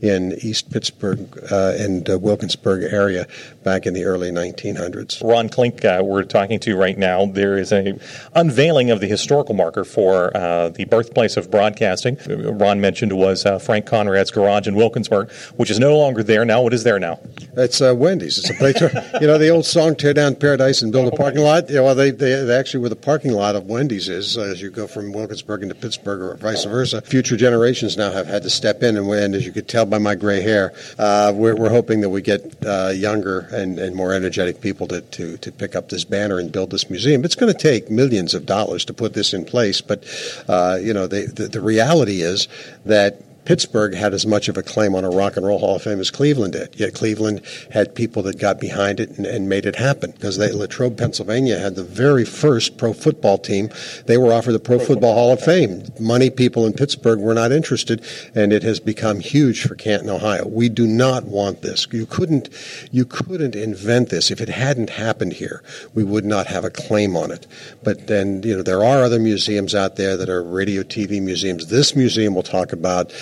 in 0.00 0.32
East 0.42 0.70
Pittsburgh 0.70 1.18
uh, 1.50 1.74
and 1.78 2.08
uh, 2.08 2.18
Wilkinsburg 2.18 2.84
area 2.92 3.26
back 3.62 3.86
in 3.86 3.94
the 3.94 4.04
early 4.04 4.30
1900s. 4.30 5.22
Ron 5.22 5.48
Klink, 5.48 5.84
uh, 5.84 6.00
we're 6.04 6.22
talking 6.22 6.58
to 6.60 6.76
right 6.76 6.96
now. 6.96 7.26
There 7.26 7.58
is 7.58 7.72
a 7.72 7.98
unveiling 8.34 8.90
of 8.90 9.00
the 9.00 9.06
historical 9.06 9.54
marker 9.54 9.84
for 9.84 10.36
uh, 10.36 10.68
the 10.70 10.84
birthplace 10.84 11.36
of 11.36 11.50
broadcasting. 11.50 12.16
Ron 12.26 12.80
mentioned 12.80 13.12
was 13.12 13.44
uh, 13.44 13.58
Frank 13.58 13.86
Conrad's 13.86 14.30
garage 14.30 14.66
in 14.66 14.74
Wilkinsburg, 14.74 15.30
which 15.56 15.70
is 15.70 15.78
no 15.78 15.96
longer 15.98 16.22
there 16.22 16.44
now. 16.44 16.62
What 16.62 16.74
is 16.74 16.84
there 16.84 16.98
now? 16.98 17.18
It's 17.56 17.80
uh, 17.80 17.94
Wendy's. 17.94 18.38
It's 18.38 18.50
a 18.50 18.54
place. 18.54 18.80
you 19.20 19.26
know 19.26 19.38
the 19.38 19.48
old 19.48 19.66
song 19.66 19.96
"Tear 19.96 20.14
down 20.14 20.34
Paradise 20.34 20.82
and 20.82 20.92
build 20.92 21.12
a 21.12 21.16
parking 21.16 21.40
lot." 21.40 21.68
Yeah, 21.68 21.80
well, 21.80 21.94
they, 21.94 22.10
they, 22.10 22.44
they 22.44 22.56
actually 22.56 22.80
where 22.80 22.90
the 22.90 22.96
parking 22.96 23.32
lot 23.32 23.56
of 23.56 23.66
Wendy's 23.66 24.08
is 24.08 24.36
as 24.56 24.62
you 24.62 24.70
go 24.70 24.86
from 24.86 25.12
Wilkinsburg 25.12 25.62
into 25.62 25.74
Pittsburgh 25.74 26.18
or 26.18 26.34
vice 26.36 26.64
versa 26.64 27.02
future 27.02 27.36
generations 27.36 27.98
now 27.98 28.10
have 28.10 28.26
had 28.26 28.42
to 28.42 28.48
step 28.48 28.82
in, 28.82 28.96
and, 28.96 29.06
and 29.06 29.34
as 29.34 29.44
you 29.44 29.52
could 29.52 29.68
tell 29.68 29.84
by 29.84 29.98
my 29.98 30.14
gray 30.14 30.40
hair, 30.40 30.72
uh, 30.98 31.30
we're, 31.34 31.54
we're, 31.54 31.68
hoping 31.68 32.00
that 32.00 32.08
we 32.08 32.22
get 32.22 32.40
uh, 32.64 32.88
younger 32.88 33.40
and, 33.52 33.78
and, 33.78 33.94
more 33.94 34.14
energetic 34.14 34.62
people 34.62 34.86
to, 34.86 35.02
to, 35.02 35.36
to 35.36 35.52
pick 35.52 35.76
up 35.76 35.90
this 35.90 36.04
banner 36.04 36.38
and 36.38 36.52
build 36.52 36.70
this 36.70 36.88
museum. 36.88 37.22
It's 37.22 37.34
going 37.34 37.52
to 37.52 37.58
take 37.58 37.90
millions 37.90 38.32
of 38.32 38.46
dollars 38.46 38.86
to 38.86 38.94
put 38.94 39.12
this 39.12 39.34
in 39.34 39.44
place, 39.44 39.82
but 39.82 40.04
uh, 40.48 40.78
you 40.80 40.94
know 40.94 41.06
the, 41.06 41.26
the, 41.26 41.48
the 41.48 41.60
reality 41.60 42.22
is 42.22 42.48
that 42.86 43.20
Pittsburgh 43.46 43.94
had 43.94 44.12
as 44.12 44.26
much 44.26 44.48
of 44.48 44.56
a 44.56 44.62
claim 44.62 44.94
on 44.94 45.04
a 45.04 45.08
Rock 45.08 45.36
and 45.36 45.46
Roll 45.46 45.60
Hall 45.60 45.76
of 45.76 45.82
Fame 45.82 46.00
as 46.00 46.10
Cleveland 46.10 46.52
did. 46.54 46.78
Yet 46.78 46.94
Cleveland 46.94 47.42
had 47.70 47.94
people 47.94 48.22
that 48.24 48.38
got 48.38 48.60
behind 48.60 48.98
it 48.98 49.10
and, 49.16 49.24
and 49.24 49.48
made 49.48 49.66
it 49.66 49.76
happen 49.76 50.10
because 50.10 50.36
Latrobe, 50.36 50.98
Pennsylvania 50.98 51.58
had 51.58 51.76
the 51.76 51.84
very 51.84 52.24
first 52.24 52.76
pro 52.76 52.92
football 52.92 53.38
team. 53.38 53.70
They 54.06 54.18
were 54.18 54.32
offered 54.32 54.52
the 54.52 54.58
Pro 54.58 54.80
Football 54.80 55.14
Hall 55.14 55.32
of 55.32 55.40
Fame. 55.40 55.84
Money 56.00 56.28
people 56.28 56.66
in 56.66 56.72
Pittsburgh 56.72 57.20
were 57.20 57.34
not 57.34 57.52
interested, 57.52 58.04
and 58.34 58.52
it 58.52 58.64
has 58.64 58.80
become 58.80 59.20
huge 59.20 59.62
for 59.62 59.76
Canton, 59.76 60.10
Ohio. 60.10 60.46
We 60.46 60.68
do 60.68 60.86
not 60.86 61.24
want 61.24 61.62
this. 61.62 61.86
You 61.92 62.06
couldn't, 62.06 62.48
you 62.90 63.04
couldn't 63.04 63.54
invent 63.54 64.08
this 64.08 64.30
if 64.30 64.40
it 64.40 64.48
hadn't 64.48 64.90
happened 64.90 65.34
here. 65.34 65.62
We 65.94 66.02
would 66.02 66.24
not 66.24 66.48
have 66.48 66.64
a 66.64 66.70
claim 66.70 67.16
on 67.16 67.30
it. 67.30 67.46
But 67.84 68.08
then, 68.08 68.42
you 68.42 68.56
know, 68.56 68.62
there 68.62 68.84
are 68.84 69.04
other 69.04 69.20
museums 69.20 69.74
out 69.74 69.94
there 69.94 70.16
that 70.16 70.28
are 70.28 70.42
radio 70.42 70.82
TV 70.82 71.22
museums. 71.22 71.68
This 71.68 71.94
museum 71.94 72.34
will 72.34 72.42
talk 72.42 72.72
about 72.72 73.12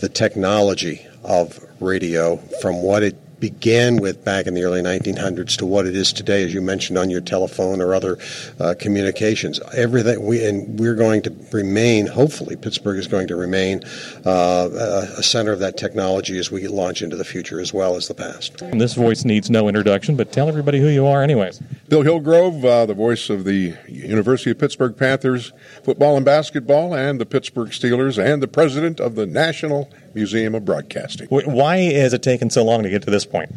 the 0.00 0.08
technology 0.08 1.06
of 1.24 1.64
radio 1.80 2.36
from 2.60 2.82
what 2.82 3.02
it 3.02 3.16
began 3.40 3.96
with 3.96 4.24
back 4.24 4.46
in 4.46 4.54
the 4.54 4.62
early 4.62 4.82
1900s 4.82 5.56
to 5.58 5.66
what 5.66 5.86
it 5.86 5.94
is 5.94 6.12
today, 6.12 6.44
as 6.44 6.52
you 6.52 6.60
mentioned 6.60 6.98
on 6.98 7.10
your 7.10 7.20
telephone 7.20 7.80
or 7.80 7.94
other 7.94 8.18
uh, 8.60 8.74
communications. 8.78 9.60
Everything 9.74 10.24
we 10.26 10.44
and 10.44 10.78
we're 10.78 10.94
going 10.94 11.22
to 11.22 11.34
remain. 11.52 12.06
Hopefully, 12.06 12.56
Pittsburgh 12.56 12.98
is 12.98 13.06
going 13.06 13.28
to 13.28 13.36
remain 13.36 13.82
uh, 14.24 14.68
a 15.16 15.22
center 15.22 15.52
of 15.52 15.60
that 15.60 15.76
technology 15.76 16.38
as 16.38 16.50
we 16.50 16.66
launch 16.66 17.02
into 17.02 17.16
the 17.16 17.24
future 17.24 17.60
as 17.60 17.72
well 17.72 17.96
as 17.96 18.08
the 18.08 18.14
past. 18.14 18.62
And 18.62 18.80
this 18.80 18.94
voice 18.94 19.24
needs 19.24 19.50
no 19.50 19.68
introduction, 19.68 20.16
but 20.16 20.32
tell 20.32 20.48
everybody 20.48 20.80
who 20.80 20.88
you 20.88 21.06
are, 21.06 21.22
anyways. 21.22 21.60
Bill 21.88 22.02
Hillgrove, 22.02 22.64
uh, 22.64 22.86
the 22.86 22.94
voice 22.94 23.30
of 23.30 23.44
the 23.44 23.74
University 23.88 24.50
of 24.50 24.58
Pittsburgh 24.58 24.96
Panthers 24.96 25.52
football 25.82 26.16
and 26.16 26.24
basketball, 26.24 26.94
and 26.94 27.20
the 27.20 27.26
Pittsburgh 27.26 27.70
Steelers, 27.70 28.22
and 28.22 28.42
the 28.42 28.48
president 28.48 29.00
of 29.00 29.14
the 29.14 29.26
National 29.26 29.90
Museum 30.14 30.54
of 30.54 30.64
Broadcasting. 30.64 31.28
Why 31.28 31.76
has 31.92 32.12
it 32.12 32.22
taken 32.22 32.50
so 32.50 32.64
long 32.64 32.82
to 32.82 32.90
get 32.90 33.02
to 33.02 33.10
this 33.10 33.24
point? 33.30 33.50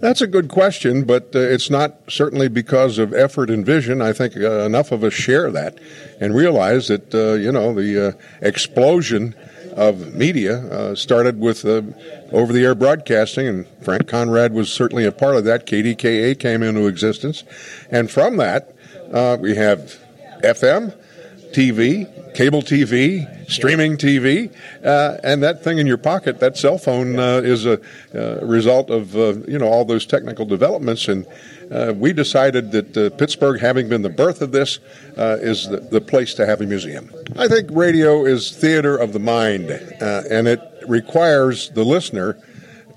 That's 0.00 0.22
a 0.22 0.26
good 0.26 0.48
question, 0.48 1.04
but 1.04 1.34
uh, 1.34 1.40
it's 1.40 1.68
not 1.68 1.98
certainly 2.08 2.48
because 2.48 2.96
of 2.96 3.12
effort 3.12 3.50
and 3.50 3.66
vision. 3.66 4.00
I 4.00 4.14
think 4.14 4.34
uh, 4.34 4.64
enough 4.64 4.92
of 4.92 5.04
us 5.04 5.12
share 5.12 5.50
that 5.50 5.78
and 6.18 6.34
realize 6.34 6.88
that, 6.88 7.14
uh, 7.14 7.34
you 7.34 7.52
know, 7.52 7.74
the 7.74 8.08
uh, 8.08 8.12
explosion 8.40 9.34
of 9.76 10.14
media 10.14 10.58
uh, 10.58 10.94
started 10.94 11.38
with 11.38 11.66
uh, 11.66 11.82
over 12.32 12.50
the 12.50 12.64
air 12.64 12.74
broadcasting, 12.74 13.46
and 13.46 13.66
Frank 13.82 14.08
Conrad 14.08 14.54
was 14.54 14.72
certainly 14.72 15.04
a 15.04 15.12
part 15.12 15.36
of 15.36 15.44
that. 15.44 15.66
KDKA 15.66 16.38
came 16.38 16.62
into 16.62 16.86
existence. 16.86 17.44
And 17.90 18.10
from 18.10 18.38
that, 18.38 18.74
we 19.40 19.54
have 19.56 19.98
FM, 20.42 20.96
TV, 21.52 22.08
cable 22.34 22.62
TV, 22.62 23.26
streaming 23.50 23.96
TV, 23.96 24.52
uh, 24.84 25.18
and 25.22 25.42
that 25.42 25.62
thing 25.62 25.78
in 25.78 25.86
your 25.86 25.98
pocket, 25.98 26.40
that 26.40 26.56
cell 26.56 26.78
phone, 26.78 27.18
uh, 27.18 27.40
is 27.44 27.66
a 27.66 27.80
uh, 28.14 28.44
result 28.44 28.90
of 28.90 29.16
uh, 29.16 29.34
you 29.48 29.58
know 29.58 29.66
all 29.66 29.84
those 29.84 30.06
technical 30.06 30.44
developments. 30.44 31.08
And 31.08 31.26
uh, 31.70 31.92
we 31.96 32.12
decided 32.12 32.72
that 32.72 32.96
uh, 32.96 33.10
Pittsburgh, 33.16 33.60
having 33.60 33.88
been 33.88 34.02
the 34.02 34.08
birth 34.08 34.42
of 34.42 34.52
this, 34.52 34.78
is 35.16 35.68
the, 35.68 35.78
the, 35.78 36.00
place 36.00 36.34
to 36.34 36.46
have 36.46 36.60
a 36.60 36.66
museum. 36.66 37.10
I 37.36 37.46
think 37.46 37.68
radio 37.70 38.24
is 38.24 38.50
theater 38.50 38.96
of 38.96 39.12
the 39.12 39.20
mind, 39.20 39.70
and 39.70 40.48
it 40.48 40.60
requires 40.86 41.70
the 41.70 41.84
listener 41.84 42.36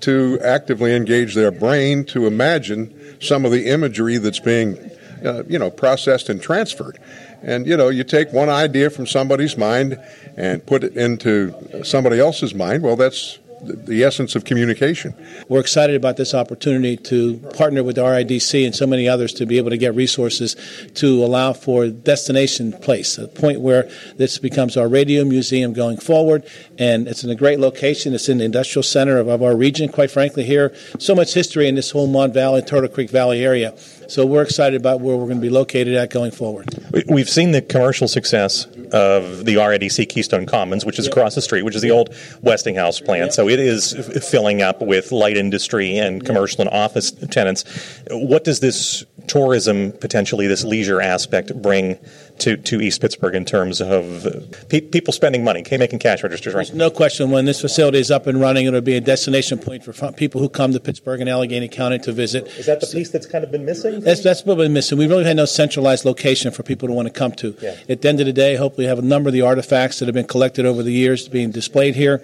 to 0.00 0.38
actively 0.42 0.94
engage 0.94 1.34
their 1.34 1.50
brain 1.50 2.04
to 2.04 2.26
imagine 2.26 2.92
some 3.20 3.44
of 3.44 3.52
the 3.52 3.70
imagery 3.70 4.18
that's 4.18 4.40
being, 4.40 4.76
Uh, 5.24 5.42
you 5.48 5.58
know, 5.58 5.70
processed 5.70 6.28
and 6.28 6.42
transferred. 6.42 6.98
And, 7.42 7.66
you 7.66 7.76
know, 7.78 7.88
you 7.88 8.04
take 8.04 8.30
one 8.32 8.50
idea 8.50 8.90
from 8.90 9.06
somebody's 9.06 9.56
mind 9.56 9.98
and 10.36 10.64
put 10.66 10.84
it 10.84 10.96
into 10.96 11.54
somebody 11.82 12.20
else's 12.20 12.54
mind. 12.54 12.82
Well, 12.82 12.96
that's 12.96 13.38
the 13.64 14.04
essence 14.04 14.34
of 14.34 14.44
communication. 14.44 15.14
We're 15.48 15.60
excited 15.60 15.96
about 15.96 16.16
this 16.16 16.34
opportunity 16.34 16.96
to 16.98 17.38
partner 17.56 17.82
with 17.82 17.96
RIDC 17.96 18.64
and 18.64 18.74
so 18.74 18.86
many 18.86 19.08
others 19.08 19.32
to 19.34 19.46
be 19.46 19.58
able 19.58 19.70
to 19.70 19.76
get 19.76 19.94
resources 19.94 20.56
to 20.94 21.24
allow 21.24 21.52
for 21.52 21.88
destination 21.88 22.72
place, 22.72 23.18
a 23.18 23.28
point 23.28 23.60
where 23.60 23.88
this 24.16 24.38
becomes 24.38 24.76
our 24.76 24.88
radio 24.88 25.24
museum 25.24 25.72
going 25.72 25.96
forward. 25.96 26.44
And 26.78 27.08
it's 27.08 27.24
in 27.24 27.30
a 27.30 27.34
great 27.34 27.60
location. 27.60 28.14
It's 28.14 28.28
in 28.28 28.38
the 28.38 28.44
industrial 28.44 28.82
center 28.82 29.18
of, 29.18 29.28
of 29.28 29.42
our 29.42 29.56
region, 29.56 29.88
quite 29.88 30.10
frankly, 30.10 30.44
here. 30.44 30.74
So 30.98 31.14
much 31.14 31.34
history 31.34 31.68
in 31.68 31.74
this 31.74 31.90
whole 31.90 32.06
Mon 32.06 32.32
Valley, 32.32 32.62
Turtle 32.62 32.88
Creek 32.88 33.10
Valley 33.10 33.44
area. 33.44 33.74
So 34.08 34.26
we're 34.26 34.42
excited 34.42 34.80
about 34.80 35.00
where 35.00 35.16
we're 35.16 35.26
going 35.26 35.38
to 35.38 35.42
be 35.42 35.50
located 35.50 35.94
at 35.94 36.10
going 36.10 36.30
forward. 36.30 36.68
We've 37.08 37.28
seen 37.28 37.52
the 37.52 37.62
commercial 37.62 38.08
success 38.08 38.66
of 38.92 39.44
the 39.44 39.56
RIDC 39.56 40.08
Keystone 40.08 40.46
Commons, 40.46 40.84
which 40.84 40.98
is 40.98 41.06
across 41.06 41.34
the 41.34 41.42
street, 41.42 41.62
which 41.62 41.74
is 41.74 41.82
the 41.82 41.90
old 41.90 42.14
Westinghouse 42.42 43.00
plant. 43.00 43.32
So 43.32 43.48
it 43.48 43.58
is 43.58 43.92
filling 44.30 44.62
up 44.62 44.80
with 44.80 45.10
light 45.10 45.36
industry 45.36 45.98
and 45.98 46.24
commercial 46.24 46.60
and 46.60 46.70
office 46.70 47.10
tenants. 47.10 47.64
What 48.10 48.44
does 48.44 48.60
this 48.60 49.04
tourism, 49.26 49.92
potentially 49.92 50.46
this 50.46 50.64
leisure 50.64 51.00
aspect, 51.00 51.60
bring 51.60 51.98
to, 52.38 52.56
to 52.56 52.80
East 52.80 53.00
Pittsburgh 53.00 53.34
in 53.34 53.44
terms 53.44 53.80
of 53.80 54.26
pe- 54.68 54.80
people 54.80 55.12
spending 55.12 55.44
money, 55.44 55.64
making 55.70 55.98
cash 55.98 56.22
registers, 56.22 56.54
right? 56.54 56.66
There's 56.66 56.76
no 56.76 56.90
question. 56.90 57.30
When 57.30 57.44
this 57.44 57.60
facility 57.60 57.98
is 57.98 58.10
up 58.10 58.26
and 58.26 58.40
running, 58.40 58.66
it'll 58.66 58.80
be 58.80 58.96
a 58.96 59.00
destination 59.00 59.58
point 59.58 59.84
for 59.84 60.12
people 60.12 60.40
who 60.40 60.48
come 60.48 60.72
to 60.72 60.80
Pittsburgh 60.80 61.20
and 61.20 61.30
Allegheny 61.30 61.68
County 61.68 61.98
to 62.00 62.12
visit. 62.12 62.46
Is 62.58 62.66
that 62.66 62.80
the 62.80 62.86
piece 62.86 63.10
that's 63.10 63.26
kind 63.26 63.44
of 63.44 63.50
been 63.50 63.64
missing? 63.64 64.00
That's, 64.00 64.22
that's 64.22 64.44
what 64.44 64.56
been 64.56 64.72
missing. 64.72 64.98
We 64.98 65.06
really 65.06 65.24
had 65.24 65.36
no 65.36 65.44
centralized 65.44 66.04
location 66.04 66.52
for 66.52 66.62
people 66.62 66.88
to 66.88 66.94
want 66.94 67.06
to 67.06 67.12
come 67.12 67.32
to. 67.32 67.56
Yeah. 67.60 67.76
At 67.88 68.02
the 68.02 68.08
end 68.08 68.20
of 68.20 68.26
the 68.26 68.32
day, 68.32 68.56
hopefully, 68.56 68.86
have 68.86 68.98
a 68.98 69.02
number 69.02 69.28
of 69.28 69.32
the 69.32 69.42
artifacts 69.42 69.98
that 70.00 70.06
have 70.06 70.14
been 70.14 70.26
collected 70.26 70.66
over 70.66 70.82
the 70.82 70.92
years 70.92 71.28
being 71.28 71.50
displayed 71.50 71.94
here, 71.94 72.22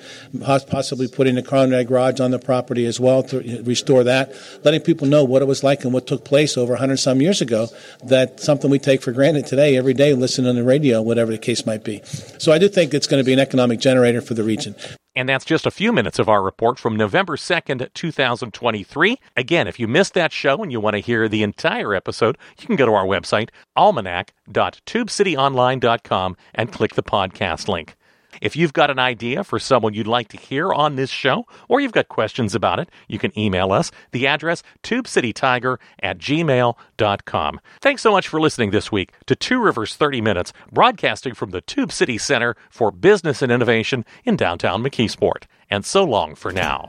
possibly 0.69 1.09
putting 1.09 1.37
the 1.37 1.43
Conrad 1.43 1.89
Garage 1.89 2.21
on 2.21 2.31
the 2.31 2.39
property 2.39 2.87
as 2.87 2.99
well 2.99 3.23
to 3.25 3.63
restore 3.63 4.05
that, 4.05 4.33
letting 4.65 4.81
people 4.81 5.07
know 5.07 5.25
what 5.25 5.43
it 5.43 5.47
was 5.47 5.63
like 5.63 5.85
and 5.85 5.93
what 5.93 6.07
took 6.07 6.25
place 6.25 6.57
over 6.57 6.73
100 6.73 6.97
some 6.97 7.21
years 7.21 7.41
ago. 7.41 7.69
That 8.05 8.41
something 8.41 8.71
we 8.71 8.79
take 8.79 9.03
for 9.03 9.13
granted 9.13 9.47
today 9.47 9.77
every 9.77 9.95
day 9.95 10.00
day 10.01 10.15
listening 10.15 10.49
on 10.49 10.57
the 10.57 10.65
radio, 10.65 11.03
whatever 11.03 11.31
the 11.31 11.39
case 11.39 11.65
might 11.67 11.85
be. 11.85 12.01
So 12.39 12.53
I 12.53 12.59
do 12.59 12.69
think 12.69 12.93
it's 12.95 13.07
going 13.07 13.23
to 13.23 13.27
be 13.27 13.33
an 13.33 13.39
economic 13.39 13.79
generator 13.81 14.21
for 14.21 14.35
the 14.35 14.43
region. 14.43 14.75
And 15.15 15.29
that's 15.29 15.45
just 15.45 15.67
a 15.67 15.71
few 15.71 15.93
minutes 15.93 16.19
of 16.19 16.29
our 16.29 16.43
report 16.43 16.77
from 16.79 16.97
November 16.97 17.37
2nd, 17.37 17.93
2023. 17.93 19.19
Again, 19.37 19.67
if 19.67 19.81
you 19.81 19.89
missed 19.89 20.15
that 20.15 20.33
show 20.33 20.63
and 20.63 20.73
you 20.73 20.81
want 20.81 20.95
to 20.95 21.01
hear 21.01 21.29
the 21.29 21.43
entire 21.43 21.95
episode, 21.95 22.39
you 22.59 22.67
can 22.67 22.77
go 22.77 22.87
to 22.87 22.93
our 22.93 23.05
website, 23.05 23.51
almanac.tubecityonline.com, 23.77 26.37
and 26.55 26.73
click 26.73 26.95
the 26.95 27.03
podcast 27.03 27.69
link. 27.69 27.97
If 28.41 28.57
you've 28.57 28.73
got 28.73 28.91
an 28.91 28.99
idea 28.99 29.45
for 29.45 29.59
someone 29.59 29.95
you'd 29.95 30.07
like 30.07 30.29
to 30.29 30.37
hear 30.37 30.73
on 30.73 30.97
this 30.97 31.11
show, 31.11 31.47
or 31.69 31.81
you've 31.81 31.93
got 31.93 32.09
questions 32.09 32.55
about 32.55 32.79
it, 32.79 32.89
you 33.09 33.19
can 33.19 33.39
email 33.39 33.73
us. 33.73 33.91
The 34.13 34.27
address, 34.27 34.63
tubecitytiger 34.83 35.79
at 36.03 36.19
gmail.com. 36.19 37.61
Thanks 37.81 38.03
so 38.03 38.13
much 38.13 38.29
for 38.29 38.41
listening 38.41 38.71
this 38.71 38.91
week 38.91 39.13
to 39.27 39.37
Two 39.37 39.61
Rivers 39.61 39.97
30 39.97 40.21
Minutes, 40.21 40.53
broadcasting 40.73 41.35
from 41.35 41.51
the 41.51 41.61
Tube 41.61 41.93
City 41.93 42.19
Center 42.19 42.57
for 42.71 42.91
Business 42.91 43.43
and 43.43 43.53
Innovation 43.53 44.05
in 44.25 44.37
downtown 44.37 44.83
McKeesport. 44.83 45.45
And 45.71 45.85
so 45.85 46.05
long 46.05 46.35
for 46.35 46.51
now. 46.51 46.89